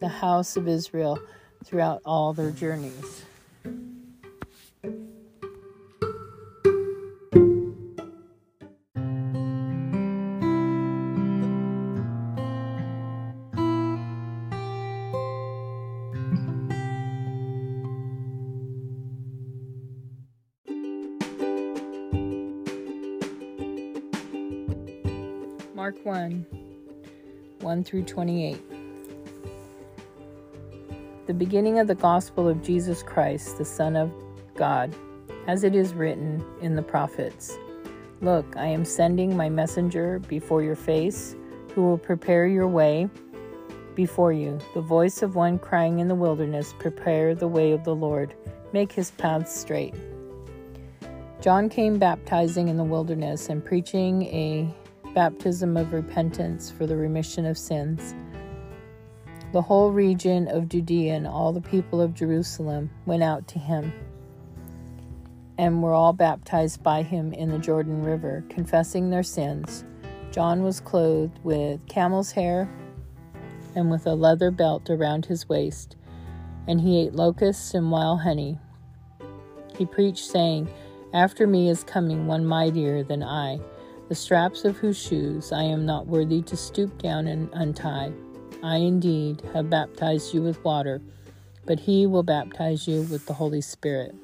the 0.00 0.08
house 0.08 0.56
of 0.56 0.66
Israel 0.66 1.18
throughout 1.64 2.00
all 2.04 2.32
their 2.32 2.50
journeys. 2.50 3.24
Mark 25.82 25.96
1 26.04 26.46
1 27.58 27.82
through 27.82 28.04
28. 28.04 28.56
The 31.26 31.34
beginning 31.34 31.80
of 31.80 31.88
the 31.88 31.96
gospel 31.96 32.46
of 32.48 32.62
Jesus 32.62 33.02
Christ, 33.02 33.58
the 33.58 33.64
Son 33.64 33.96
of 33.96 34.12
God, 34.54 34.94
as 35.48 35.64
it 35.64 35.74
is 35.74 35.92
written 35.92 36.40
in 36.60 36.76
the 36.76 36.82
prophets 36.82 37.58
Look, 38.20 38.56
I 38.56 38.66
am 38.66 38.84
sending 38.84 39.36
my 39.36 39.48
messenger 39.48 40.20
before 40.20 40.62
your 40.62 40.76
face, 40.76 41.34
who 41.74 41.82
will 41.82 41.98
prepare 41.98 42.46
your 42.46 42.68
way 42.68 43.08
before 43.96 44.32
you. 44.32 44.60
The 44.74 44.82
voice 44.82 45.20
of 45.20 45.34
one 45.34 45.58
crying 45.58 45.98
in 45.98 46.06
the 46.06 46.14
wilderness, 46.14 46.76
Prepare 46.78 47.34
the 47.34 47.48
way 47.48 47.72
of 47.72 47.82
the 47.82 47.96
Lord, 47.96 48.36
make 48.72 48.92
his 48.92 49.10
paths 49.10 49.52
straight. 49.52 49.96
John 51.40 51.68
came 51.68 51.98
baptizing 51.98 52.68
in 52.68 52.76
the 52.76 52.84
wilderness 52.84 53.48
and 53.48 53.64
preaching 53.64 54.22
a 54.26 54.72
baptism 55.14 55.76
of 55.76 55.92
repentance 55.92 56.70
for 56.70 56.86
the 56.86 56.96
remission 56.96 57.44
of 57.44 57.58
sins. 57.58 58.14
The 59.52 59.62
whole 59.62 59.90
region 59.90 60.48
of 60.48 60.68
Judea 60.68 61.14
and 61.14 61.26
all 61.26 61.52
the 61.52 61.60
people 61.60 62.00
of 62.00 62.14
Jerusalem 62.14 62.90
went 63.04 63.22
out 63.22 63.46
to 63.48 63.58
him 63.58 63.92
and 65.58 65.82
were 65.82 65.92
all 65.92 66.14
baptized 66.14 66.82
by 66.82 67.02
him 67.02 67.32
in 67.34 67.50
the 67.50 67.58
Jordan 67.58 68.02
River, 68.02 68.42
confessing 68.48 69.10
their 69.10 69.22
sins. 69.22 69.84
John 70.30 70.62
was 70.62 70.80
clothed 70.80 71.38
with 71.44 71.86
camel's 71.86 72.32
hair 72.32 72.68
and 73.74 73.90
with 73.90 74.06
a 74.06 74.14
leather 74.14 74.50
belt 74.50 74.88
around 74.88 75.26
his 75.26 75.48
waist, 75.48 75.96
and 76.66 76.80
he 76.80 77.00
ate 77.00 77.14
locusts 77.14 77.74
and 77.74 77.90
wild 77.90 78.22
honey. 78.22 78.58
He 79.76 79.84
preached, 79.84 80.24
saying, 80.24 80.70
After 81.12 81.46
me 81.46 81.68
is 81.68 81.84
coming 81.84 82.26
one 82.26 82.46
mightier 82.46 83.02
than 83.02 83.22
I 83.22 83.60
the 84.12 84.16
straps 84.16 84.66
of 84.66 84.76
whose 84.76 85.02
shoes 85.02 85.52
I 85.52 85.62
am 85.62 85.86
not 85.86 86.06
worthy 86.06 86.42
to 86.42 86.54
stoop 86.54 87.00
down 87.00 87.26
and 87.26 87.48
untie. 87.54 88.12
I 88.62 88.76
indeed 88.76 89.40
have 89.54 89.70
baptized 89.70 90.34
you 90.34 90.42
with 90.42 90.62
water, 90.62 91.00
but 91.64 91.80
he 91.80 92.04
will 92.06 92.22
baptize 92.22 92.86
you 92.86 93.04
with 93.04 93.24
the 93.24 93.32
Holy 93.32 93.62
Spirit. 93.62 94.14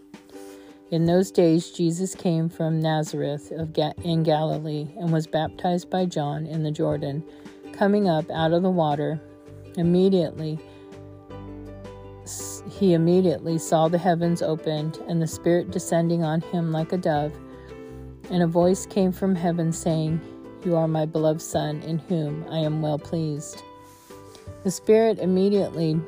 In 0.91 1.07
those 1.07 1.31
days, 1.31 1.71
Jesus 1.71 2.15
came 2.15 2.51
from 2.51 2.81
Nazareth 2.81 3.51
of 3.51 3.73
Ga- 3.73 3.95
in 4.05 4.25
Galilee 4.25 4.89
and 4.99 5.11
was 5.11 5.27
baptized 5.27 5.89
by 5.89 6.05
John 6.05 6.45
in 6.45 6.65
the 6.65 6.71
Jordan. 6.71 7.25
Coming 7.73 8.11
up 8.11 8.31
out 8.31 8.53
of 8.53 8.63
the 8.63 8.71
water, 8.71 9.19
immediately 9.79 10.59
he 12.79 12.93
immediately 12.93 13.57
saw 13.57 13.89
the 13.89 13.97
heavens 13.97 14.43
opened 14.43 14.99
and 15.09 15.23
the 15.23 15.27
Spirit 15.27 15.71
descending 15.71 16.23
on 16.23 16.43
him 16.43 16.73
like 16.73 16.93
a 16.93 16.99
dove 16.99 17.33
and 18.31 18.43
a 18.43 18.47
voice 18.47 18.87
came 18.87 19.13
from 19.13 19.35
heaven 19.35 19.73
saying, 19.73 20.21
You 20.65 20.77
are 20.77 20.89
my 20.89 21.07
beloved 21.07 21.43
Son, 21.43 21.83
in 21.83 21.99
whom 21.99 22.45
I 22.51 22.59
am 22.59 22.83
well 22.83 22.99
pleased. 22.99 23.63
The 24.65 24.71
Spirit 24.71 25.19
immediately 25.19 26.01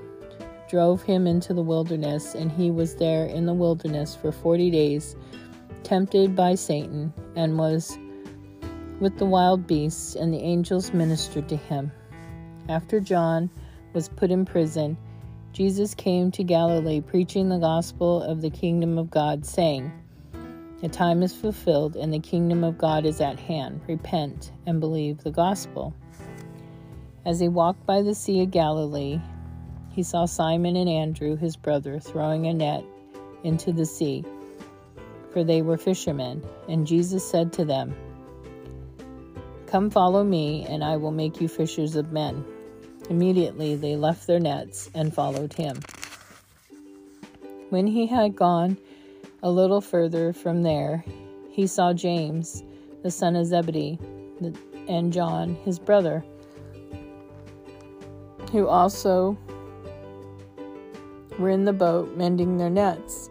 drove 0.68 1.02
him 1.02 1.26
into 1.26 1.52
the 1.54 1.62
wilderness, 1.62 2.34
and 2.34 2.50
he 2.52 2.70
was 2.70 2.94
there 2.96 3.26
in 3.26 3.46
the 3.46 3.54
wilderness 3.54 4.14
for 4.14 4.32
forty 4.32 4.70
days, 4.70 5.16
tempted 5.82 6.36
by 6.36 6.54
Satan, 6.54 7.12
and 7.36 7.58
was 7.58 7.98
with 9.00 9.18
the 9.18 9.26
wild 9.26 9.66
beasts, 9.66 10.14
and 10.14 10.32
the 10.32 10.38
angels 10.38 10.92
ministered 10.92 11.48
to 11.48 11.56
him. 11.56 11.90
After 12.68 13.00
John 13.00 13.50
was 13.94 14.08
put 14.08 14.30
in 14.30 14.44
prison, 14.44 14.96
Jesus 15.52 15.94
came 15.94 16.30
to 16.32 16.44
Galilee 16.44 17.00
preaching 17.00 17.48
the 17.48 17.58
gospel 17.58 18.22
of 18.22 18.40
the 18.40 18.50
kingdom 18.50 18.98
of 18.98 19.10
God, 19.10 19.44
saying, 19.44 19.90
the 20.80 20.88
time 20.88 21.22
is 21.22 21.34
fulfilled 21.34 21.96
and 21.96 22.12
the 22.12 22.18
kingdom 22.18 22.64
of 22.64 22.78
God 22.78 23.04
is 23.04 23.20
at 23.20 23.38
hand. 23.38 23.80
Repent 23.86 24.52
and 24.66 24.80
believe 24.80 25.18
the 25.18 25.30
gospel. 25.30 25.94
As 27.26 27.38
he 27.38 27.48
walked 27.48 27.84
by 27.84 28.00
the 28.02 28.14
Sea 28.14 28.42
of 28.42 28.50
Galilee, 28.50 29.20
he 29.90 30.02
saw 30.02 30.24
Simon 30.24 30.76
and 30.76 30.88
Andrew, 30.88 31.36
his 31.36 31.56
brother, 31.56 32.00
throwing 32.00 32.46
a 32.46 32.54
net 32.54 32.84
into 33.44 33.72
the 33.72 33.84
sea, 33.84 34.24
for 35.32 35.44
they 35.44 35.60
were 35.60 35.76
fishermen. 35.76 36.42
And 36.68 36.86
Jesus 36.86 37.28
said 37.28 37.52
to 37.54 37.64
them, 37.64 37.94
Come 39.66 39.90
follow 39.90 40.24
me, 40.24 40.64
and 40.68 40.82
I 40.82 40.96
will 40.96 41.10
make 41.10 41.40
you 41.40 41.48
fishers 41.48 41.94
of 41.94 42.12
men. 42.12 42.44
Immediately 43.10 43.76
they 43.76 43.96
left 43.96 44.26
their 44.26 44.40
nets 44.40 44.90
and 44.94 45.12
followed 45.12 45.52
him. 45.52 45.80
When 47.68 47.86
he 47.86 48.06
had 48.06 48.34
gone, 48.34 48.78
a 49.42 49.50
little 49.50 49.80
further 49.80 50.32
from 50.32 50.62
there, 50.62 51.04
he 51.50 51.66
saw 51.66 51.92
James, 51.92 52.62
the 53.02 53.10
son 53.10 53.36
of 53.36 53.46
Zebedee, 53.46 53.98
and 54.88 55.12
John, 55.12 55.54
his 55.64 55.78
brother, 55.78 56.24
who 58.52 58.66
also 58.66 59.38
were 61.38 61.50
in 61.50 61.64
the 61.64 61.72
boat 61.72 62.16
mending 62.16 62.58
their 62.58 62.70
nets. 62.70 63.30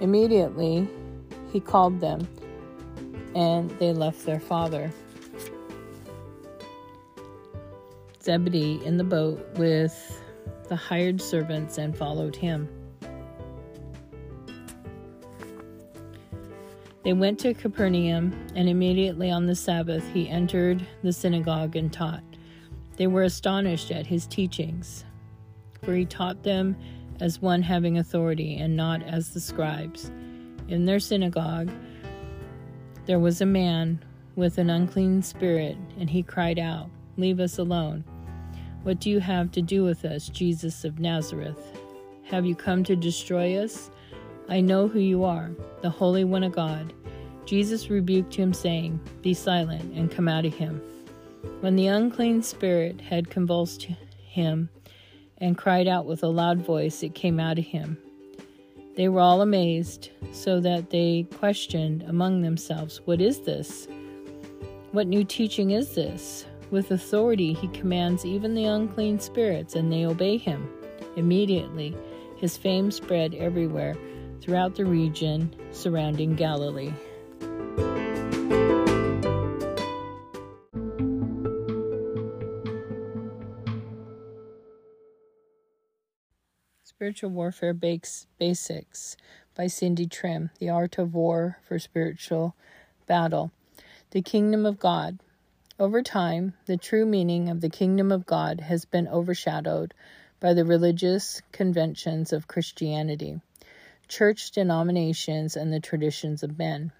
Immediately, 0.00 0.88
he 1.52 1.60
called 1.60 2.00
them, 2.00 2.26
and 3.34 3.70
they 3.78 3.92
left 3.92 4.24
their 4.26 4.40
father. 4.40 4.92
Zebedee 8.22 8.80
in 8.84 8.96
the 8.96 9.04
boat 9.04 9.44
with 9.56 10.22
the 10.68 10.76
hired 10.76 11.20
servants 11.20 11.78
and 11.78 11.96
followed 11.96 12.36
him. 12.36 12.68
They 17.08 17.14
went 17.14 17.38
to 17.38 17.54
Capernaum, 17.54 18.38
and 18.54 18.68
immediately 18.68 19.30
on 19.30 19.46
the 19.46 19.54
Sabbath 19.54 20.06
he 20.12 20.28
entered 20.28 20.86
the 21.02 21.10
synagogue 21.10 21.74
and 21.74 21.90
taught. 21.90 22.22
They 22.98 23.06
were 23.06 23.22
astonished 23.22 23.90
at 23.90 24.06
his 24.06 24.26
teachings, 24.26 25.06
for 25.82 25.94
he 25.94 26.04
taught 26.04 26.42
them 26.42 26.76
as 27.18 27.40
one 27.40 27.62
having 27.62 27.96
authority 27.96 28.58
and 28.58 28.76
not 28.76 29.02
as 29.04 29.30
the 29.30 29.40
scribes. 29.40 30.12
In 30.68 30.84
their 30.84 31.00
synagogue 31.00 31.70
there 33.06 33.18
was 33.18 33.40
a 33.40 33.46
man 33.46 34.04
with 34.36 34.58
an 34.58 34.68
unclean 34.68 35.22
spirit, 35.22 35.78
and 35.98 36.10
he 36.10 36.22
cried 36.22 36.58
out, 36.58 36.90
Leave 37.16 37.40
us 37.40 37.56
alone. 37.56 38.04
What 38.82 39.00
do 39.00 39.08
you 39.08 39.20
have 39.20 39.50
to 39.52 39.62
do 39.62 39.82
with 39.82 40.04
us, 40.04 40.28
Jesus 40.28 40.84
of 40.84 40.98
Nazareth? 40.98 41.72
Have 42.24 42.44
you 42.44 42.54
come 42.54 42.84
to 42.84 42.94
destroy 42.94 43.56
us? 43.56 43.90
I 44.50 44.60
know 44.60 44.88
who 44.88 44.98
you 44.98 45.24
are, 45.24 45.50
the 45.82 45.90
Holy 45.90 46.24
One 46.24 46.42
of 46.42 46.52
God. 46.52 46.94
Jesus 47.44 47.90
rebuked 47.90 48.34
him, 48.34 48.54
saying, 48.54 48.98
Be 49.20 49.34
silent 49.34 49.94
and 49.94 50.10
come 50.10 50.26
out 50.26 50.46
of 50.46 50.54
him. 50.54 50.80
When 51.60 51.76
the 51.76 51.88
unclean 51.88 52.42
spirit 52.42 53.00
had 53.00 53.30
convulsed 53.30 53.88
him, 54.22 54.70
and 55.38 55.56
cried 55.56 55.86
out 55.86 56.06
with 56.06 56.22
a 56.22 56.28
loud 56.28 56.58
voice, 56.58 57.02
it 57.02 57.14
came 57.14 57.38
out 57.38 57.58
of 57.58 57.64
him. 57.64 57.98
They 58.96 59.08
were 59.08 59.20
all 59.20 59.42
amazed, 59.42 60.10
so 60.32 60.60
that 60.60 60.90
they 60.90 61.26
questioned 61.38 62.02
among 62.04 62.40
themselves, 62.40 63.02
What 63.04 63.20
is 63.20 63.40
this? 63.40 63.86
What 64.92 65.06
new 65.06 65.24
teaching 65.24 65.72
is 65.72 65.94
this? 65.94 66.46
With 66.70 66.90
authority 66.90 67.52
he 67.52 67.68
commands 67.68 68.24
even 68.24 68.54
the 68.54 68.64
unclean 68.64 69.20
spirits, 69.20 69.74
and 69.74 69.92
they 69.92 70.06
obey 70.06 70.38
him. 70.38 70.68
Immediately 71.16 71.94
his 72.36 72.56
fame 72.56 72.90
spread 72.90 73.34
everywhere 73.34 73.96
throughout 74.48 74.76
the 74.76 74.86
region 74.86 75.54
surrounding 75.72 76.34
Galilee. 76.34 76.90
Spiritual 86.82 87.28
Warfare 87.28 87.74
Basics 87.74 89.18
by 89.54 89.66
Cindy 89.66 90.06
Trimm, 90.06 90.48
The 90.58 90.70
Art 90.70 90.96
of 90.96 91.12
War 91.12 91.58
for 91.68 91.78
Spiritual 91.78 92.56
Battle. 93.06 93.50
The 94.12 94.22
Kingdom 94.22 94.64
of 94.64 94.78
God. 94.78 95.18
Over 95.78 96.00
time, 96.00 96.54
the 96.64 96.78
true 96.78 97.04
meaning 97.04 97.50
of 97.50 97.60
the 97.60 97.68
Kingdom 97.68 98.10
of 98.10 98.24
God 98.24 98.60
has 98.60 98.86
been 98.86 99.08
overshadowed 99.08 99.92
by 100.40 100.54
the 100.54 100.64
religious 100.64 101.42
conventions 101.52 102.32
of 102.32 102.48
Christianity, 102.48 103.42
church 104.08 104.50
denominations, 104.50 105.56
and 105.56 105.72
the 105.72 105.80
traditions 105.80 106.42
of 106.42 106.58
men, 106.58 106.92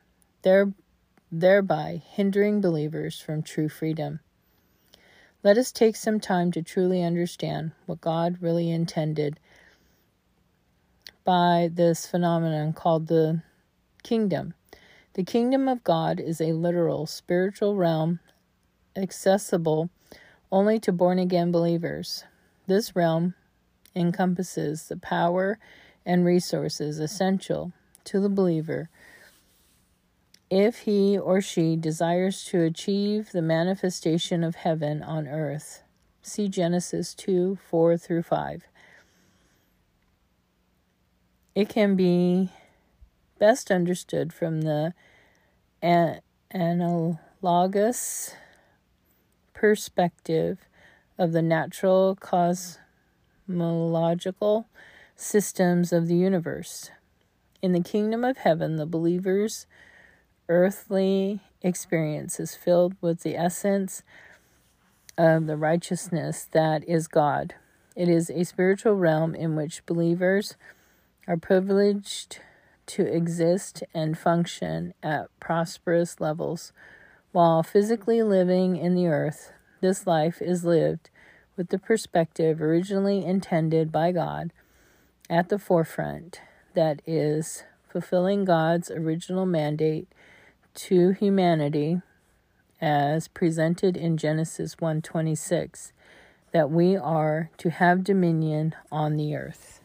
thereby 1.30 2.02
hindering 2.06 2.60
believers 2.60 3.20
from 3.20 3.42
true 3.42 3.68
freedom. 3.68 4.20
Let 5.42 5.56
us 5.56 5.72
take 5.72 5.96
some 5.96 6.20
time 6.20 6.52
to 6.52 6.62
truly 6.62 7.02
understand 7.02 7.72
what 7.86 8.00
God 8.00 8.38
really 8.40 8.70
intended 8.70 9.38
by 11.24 11.70
this 11.72 12.06
phenomenon 12.06 12.72
called 12.72 13.06
the 13.06 13.42
kingdom. 14.02 14.54
The 15.14 15.24
kingdom 15.24 15.68
of 15.68 15.84
God 15.84 16.20
is 16.20 16.40
a 16.40 16.52
literal 16.52 17.06
spiritual 17.06 17.76
realm 17.76 18.20
accessible 18.96 19.90
only 20.50 20.80
to 20.80 20.92
born 20.92 21.18
again 21.18 21.52
believers. 21.52 22.24
This 22.66 22.96
realm 22.96 23.34
encompasses 23.94 24.88
the 24.88 24.96
power 24.96 25.58
and 26.08 26.24
resources 26.24 26.98
essential 26.98 27.70
to 28.02 28.18
the 28.18 28.30
believer 28.30 28.88
if 30.50 30.78
he 30.80 31.18
or 31.18 31.42
she 31.42 31.76
desires 31.76 32.42
to 32.44 32.62
achieve 32.62 33.32
the 33.32 33.42
manifestation 33.42 34.42
of 34.42 34.54
heaven 34.54 35.02
on 35.02 35.28
earth. 35.28 35.82
See 36.22 36.48
Genesis 36.48 37.14
2 37.14 37.58
4 37.68 37.98
through 37.98 38.22
5. 38.22 38.64
It 41.54 41.68
can 41.68 41.94
be 41.94 42.48
best 43.38 43.70
understood 43.70 44.32
from 44.32 44.62
the 44.62 44.94
an- 45.82 46.22
analogous 46.50 48.34
perspective 49.52 50.60
of 51.18 51.32
the 51.32 51.42
natural 51.42 52.16
cosmological 53.46 54.66
systems 55.18 55.92
of 55.92 56.06
the 56.06 56.14
universe. 56.14 56.90
In 57.60 57.72
the 57.72 57.82
kingdom 57.82 58.24
of 58.24 58.38
heaven, 58.38 58.76
the 58.76 58.86
believer's 58.86 59.66
earthly 60.48 61.40
experience 61.60 62.38
is 62.38 62.54
filled 62.54 62.94
with 63.00 63.22
the 63.22 63.36
essence 63.36 64.04
of 65.18 65.46
the 65.46 65.56
righteousness 65.56 66.46
that 66.52 66.88
is 66.88 67.08
God. 67.08 67.56
It 67.96 68.08
is 68.08 68.30
a 68.30 68.44
spiritual 68.44 68.94
realm 68.94 69.34
in 69.34 69.56
which 69.56 69.84
believers 69.86 70.56
are 71.26 71.36
privileged 71.36 72.38
to 72.86 73.02
exist 73.02 73.82
and 73.92 74.16
function 74.16 74.94
at 75.02 75.26
prosperous 75.40 76.20
levels 76.20 76.72
while 77.32 77.64
physically 77.64 78.22
living 78.22 78.76
in 78.76 78.94
the 78.94 79.08
earth. 79.08 79.52
This 79.80 80.06
life 80.06 80.40
is 80.40 80.64
lived 80.64 81.10
with 81.56 81.70
the 81.70 81.78
perspective 81.78 82.62
originally 82.62 83.24
intended 83.26 83.90
by 83.90 84.12
God 84.12 84.52
at 85.30 85.48
the 85.48 85.58
forefront 85.58 86.40
that 86.74 87.02
is 87.06 87.64
fulfilling 87.88 88.44
God's 88.44 88.90
original 88.90 89.46
mandate 89.46 90.08
to 90.74 91.10
humanity 91.10 92.00
as 92.80 93.28
presented 93.28 93.96
in 93.96 94.16
Genesis 94.16 94.76
1:26 94.76 95.92
that 96.52 96.70
we 96.70 96.96
are 96.96 97.50
to 97.58 97.70
have 97.70 98.04
dominion 98.04 98.74
on 98.90 99.16
the 99.16 99.34
earth. 99.34 99.77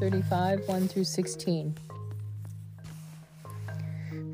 35, 0.00 0.66
1 0.66 0.88
through 0.88 1.04
16. 1.04 1.76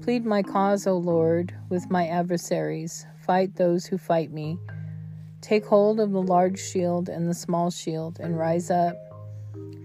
Plead 0.02 0.24
my 0.24 0.40
cause, 0.40 0.86
O 0.86 0.96
Lord, 0.96 1.52
with 1.68 1.90
my 1.90 2.06
adversaries. 2.06 3.04
Fight 3.26 3.56
those 3.56 3.84
who 3.84 3.98
fight 3.98 4.30
me. 4.30 4.60
Take 5.40 5.66
hold 5.66 5.98
of 5.98 6.12
the 6.12 6.22
large 6.22 6.60
shield 6.60 7.08
and 7.08 7.28
the 7.28 7.34
small 7.34 7.72
shield, 7.72 8.20
and 8.20 8.38
rise 8.38 8.70
up 8.70 8.94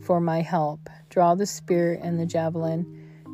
for 0.04 0.22
my 0.22 0.42
help. 0.42 0.88
Draw 1.10 1.34
the 1.34 1.48
spear 1.48 2.00
and 2.04 2.20
the 2.20 2.28
javelin 2.28 2.86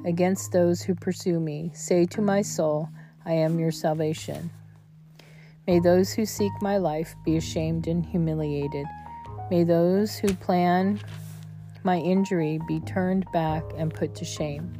against 0.05 0.53
those 0.53 0.81
who 0.81 0.95
pursue 0.95 1.41
me. 1.41 1.71
Say 1.73 2.05
to 2.05 2.21
my 2.21 2.41
soul, 2.41 2.87
I 3.25 3.33
am 3.33 3.59
your 3.59 3.71
salvation. 3.71 4.49
May 5.67 5.79
those 5.79 6.13
who 6.13 6.25
seek 6.25 6.53
my 6.61 6.77
life 6.77 7.13
be 7.25 7.35
ashamed 7.35 7.87
and 7.87 8.05
humiliated. 8.05 8.85
May 9.51 9.65
those 9.65 10.15
who 10.15 10.33
plan 10.33 11.01
my 11.87 11.99
injury 11.99 12.59
be 12.67 12.81
turned 12.81 13.25
back 13.31 13.63
and 13.77 13.93
put 13.93 14.13
to 14.13 14.25
shame. 14.25 14.73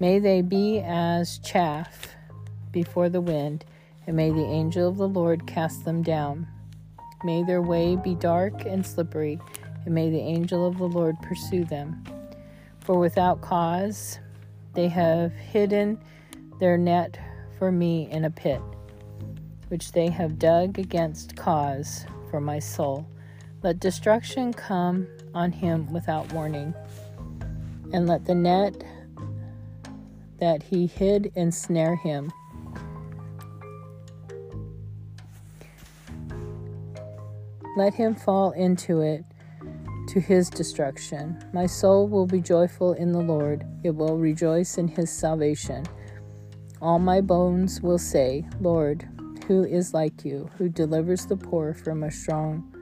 May 0.00 0.18
they 0.18 0.40
be 0.40 0.80
as 0.80 1.36
chaff 1.40 2.16
before 2.72 3.10
the 3.10 3.20
wind, 3.20 3.66
and 4.06 4.16
may 4.16 4.30
the 4.30 4.46
angel 4.46 4.88
of 4.88 4.96
the 4.96 5.06
Lord 5.06 5.46
cast 5.46 5.84
them 5.84 6.02
down. 6.02 6.48
May 7.24 7.42
their 7.42 7.60
way 7.60 7.96
be 7.96 8.14
dark 8.14 8.64
and 8.64 8.86
slippery, 8.86 9.38
and 9.84 9.94
may 9.94 10.08
the 10.08 10.18
angel 10.18 10.66
of 10.66 10.78
the 10.78 10.88
Lord 10.88 11.20
pursue 11.20 11.66
them. 11.66 12.02
For 12.80 12.98
without 12.98 13.42
cause 13.42 14.18
they 14.72 14.88
have 14.88 15.30
hidden 15.32 16.00
their 16.58 16.78
net 16.78 17.18
for 17.58 17.70
me 17.70 18.08
in 18.10 18.24
a 18.24 18.30
pit, 18.30 18.62
which 19.68 19.92
they 19.92 20.08
have 20.08 20.38
dug 20.38 20.78
against 20.78 21.36
cause 21.36 22.06
for 22.30 22.40
my 22.40 22.60
soul. 22.60 23.06
Let 23.64 23.80
destruction 23.80 24.52
come 24.52 25.08
on 25.32 25.50
him 25.50 25.90
without 25.90 26.30
warning, 26.34 26.74
and 27.94 28.06
let 28.06 28.26
the 28.26 28.34
net 28.34 28.84
that 30.38 30.62
he 30.62 30.86
hid 30.86 31.32
ensnare 31.34 31.96
him. 31.96 32.30
Let 37.78 37.94
him 37.94 38.14
fall 38.14 38.50
into 38.50 39.00
it 39.00 39.24
to 40.08 40.20
his 40.20 40.50
destruction. 40.50 41.42
My 41.54 41.64
soul 41.64 42.06
will 42.06 42.26
be 42.26 42.42
joyful 42.42 42.92
in 42.92 43.12
the 43.12 43.22
Lord, 43.22 43.64
it 43.82 43.94
will 43.94 44.18
rejoice 44.18 44.76
in 44.76 44.88
his 44.88 45.10
salvation. 45.10 45.86
All 46.82 46.98
my 46.98 47.22
bones 47.22 47.80
will 47.80 47.96
say, 47.96 48.44
Lord, 48.60 49.08
who 49.46 49.64
is 49.64 49.94
like 49.94 50.22
you, 50.22 50.50
who 50.58 50.68
delivers 50.68 51.24
the 51.24 51.38
poor 51.38 51.72
from 51.72 52.02
a 52.02 52.10
strong 52.10 52.73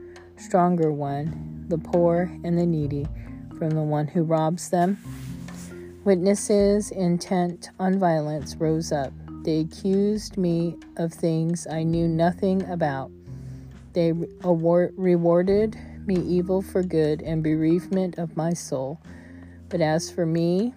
stronger 0.43 0.91
one, 0.91 1.65
the 1.69 1.77
poor 1.77 2.29
and 2.43 2.57
the 2.57 2.65
needy, 2.65 3.07
from 3.57 3.71
the 3.71 3.81
one 3.81 4.07
who 4.07 4.23
robs 4.23 4.69
them. 4.69 4.97
Witnesses 6.03 6.91
intent 6.91 7.69
on 7.79 7.97
violence 7.97 8.55
rose 8.57 8.91
up. 8.91 9.13
They 9.43 9.61
accused 9.61 10.37
me 10.37 10.75
of 10.97 11.13
things 11.13 11.65
I 11.67 11.83
knew 11.83 12.07
nothing 12.07 12.69
about. 12.69 13.09
They 13.93 14.13
award, 14.43 14.93
rewarded 14.97 15.77
me 16.05 16.15
evil 16.15 16.61
for 16.61 16.83
good 16.83 17.21
and 17.21 17.41
bereavement 17.41 18.17
of 18.17 18.35
my 18.35 18.53
soul. 18.53 18.99
But 19.69 19.81
as 19.81 20.11
for 20.11 20.25
me, 20.25 20.73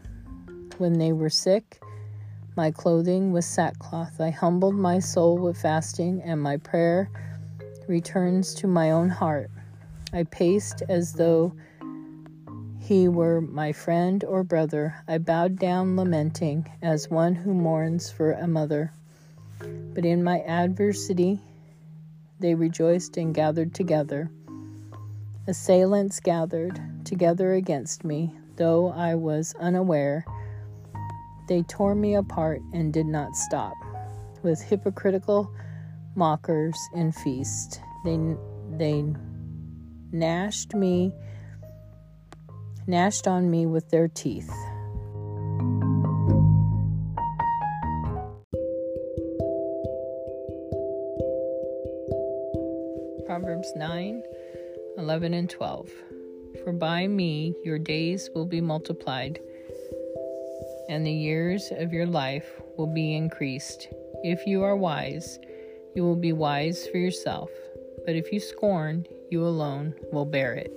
when 0.79 0.95
they 0.99 1.13
were 1.13 1.31
sick, 1.31 1.81
my 2.57 2.71
clothing 2.71 3.33
was 3.33 3.47
sackcloth. 3.47 4.21
I 4.21 4.31
humbled 4.31 4.77
my 4.77 5.01
soul 5.01 5.39
with 5.39 5.61
fasting, 5.61 6.23
and 6.23 6.41
my 6.41 6.57
prayer 6.57 7.11
returns 7.89 8.55
to 8.55 8.67
my 8.67 8.91
own 8.93 9.09
heart. 9.09 9.51
I 10.13 10.25
paced 10.25 10.83
as 10.89 11.13
though 11.13 11.53
he 12.79 13.09
were 13.09 13.41
my 13.41 13.73
friend 13.73 14.23
or 14.25 14.45
brother. 14.45 14.95
I 15.09 15.19
bowed 15.19 15.59
down, 15.59 15.97
lamenting, 15.97 16.71
as 16.81 17.11
one 17.11 17.35
who 17.35 17.53
mourns 17.53 18.11
for 18.11 18.33
a 18.33 18.47
mother. 18.47 18.93
But 19.59 20.05
in 20.05 20.23
my 20.23 20.41
adversity, 20.43 21.41
they 22.39 22.55
rejoiced 22.55 23.17
and 23.17 23.35
gathered 23.35 23.75
together. 23.75 24.31
Assailants 25.49 26.21
gathered 26.21 26.81
together 27.05 27.55
against 27.55 28.05
me, 28.05 28.33
though 28.57 28.91
I 28.91 29.15
was 29.15 29.55
unaware. 29.59 30.25
They 31.49 31.63
tore 31.63 31.95
me 31.95 32.15
apart 32.15 32.61
and 32.73 32.93
did 32.93 33.07
not 33.07 33.35
stop. 33.35 33.75
With 34.43 34.61
hypocritical 34.61 35.51
mockers 36.15 36.79
and 36.95 37.15
feast, 37.15 37.81
they 38.05 38.19
they 38.77 39.05
gnashed 40.13 40.75
me, 40.75 41.13
gnashed 42.87 43.27
on 43.27 43.51
me 43.51 43.67
with 43.67 43.91
their 43.91 44.09
teeth. 44.09 44.51
Proverbs 53.27 53.73
9 53.77 54.23
11 54.99 55.35
and 55.35 55.51
12. 55.51 55.91
For 56.65 56.73
by 56.73 57.07
me 57.07 57.55
your 57.65 57.79
days 57.79 58.31
will 58.35 58.47
be 58.47 58.61
multiplied, 58.61 59.41
and 60.89 61.05
the 61.05 61.13
years 61.13 61.71
of 61.73 61.93
your 61.93 62.07
life 62.07 62.61
will 62.79 62.87
be 62.87 63.15
increased. 63.15 63.89
If 64.23 64.47
you 64.47 64.63
are 64.63 64.77
wise, 64.77 65.39
you 65.95 66.03
will 66.03 66.17
be 66.17 66.33
wise 66.33 66.87
for 66.87 66.97
yourself, 66.97 67.51
but 68.07 68.17
if 68.17 68.33
you 68.33 68.41
scorn, 68.41 69.07
you 69.31 69.45
alone 69.45 69.95
will 70.13 70.25
bear 70.25 70.55
it. 70.55 70.73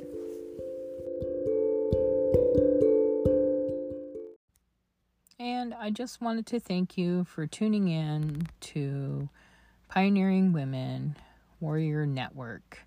And 5.40 5.74
I 5.74 5.90
just 5.90 6.22
wanted 6.22 6.46
to 6.48 6.60
thank 6.60 6.98
you 6.98 7.24
for 7.24 7.48
tuning 7.48 7.88
in 7.88 8.48
to 8.62 9.30
Pioneering 9.88 10.52
Women 10.52 11.16
Warrior 11.60 12.06
Network. 12.06 12.80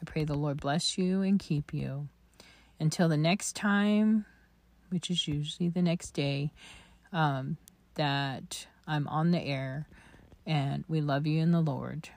I 0.00 0.04
pray 0.04 0.24
the 0.24 0.34
Lord 0.34 0.60
bless 0.60 0.98
you 0.98 1.22
and 1.22 1.38
keep 1.38 1.72
you. 1.72 2.08
Until 2.78 3.08
the 3.08 3.16
next 3.16 3.56
time, 3.56 4.24
which 4.90 5.10
is 5.10 5.26
usually 5.26 5.68
the 5.68 5.82
next 5.82 6.12
day, 6.12 6.52
um, 7.12 7.56
that 7.94 8.66
I'm 8.86 9.08
on 9.08 9.32
the 9.32 9.40
air, 9.40 9.86
and 10.46 10.84
we 10.88 11.00
love 11.00 11.26
you 11.26 11.40
in 11.40 11.50
the 11.50 11.60
Lord. 11.60 12.08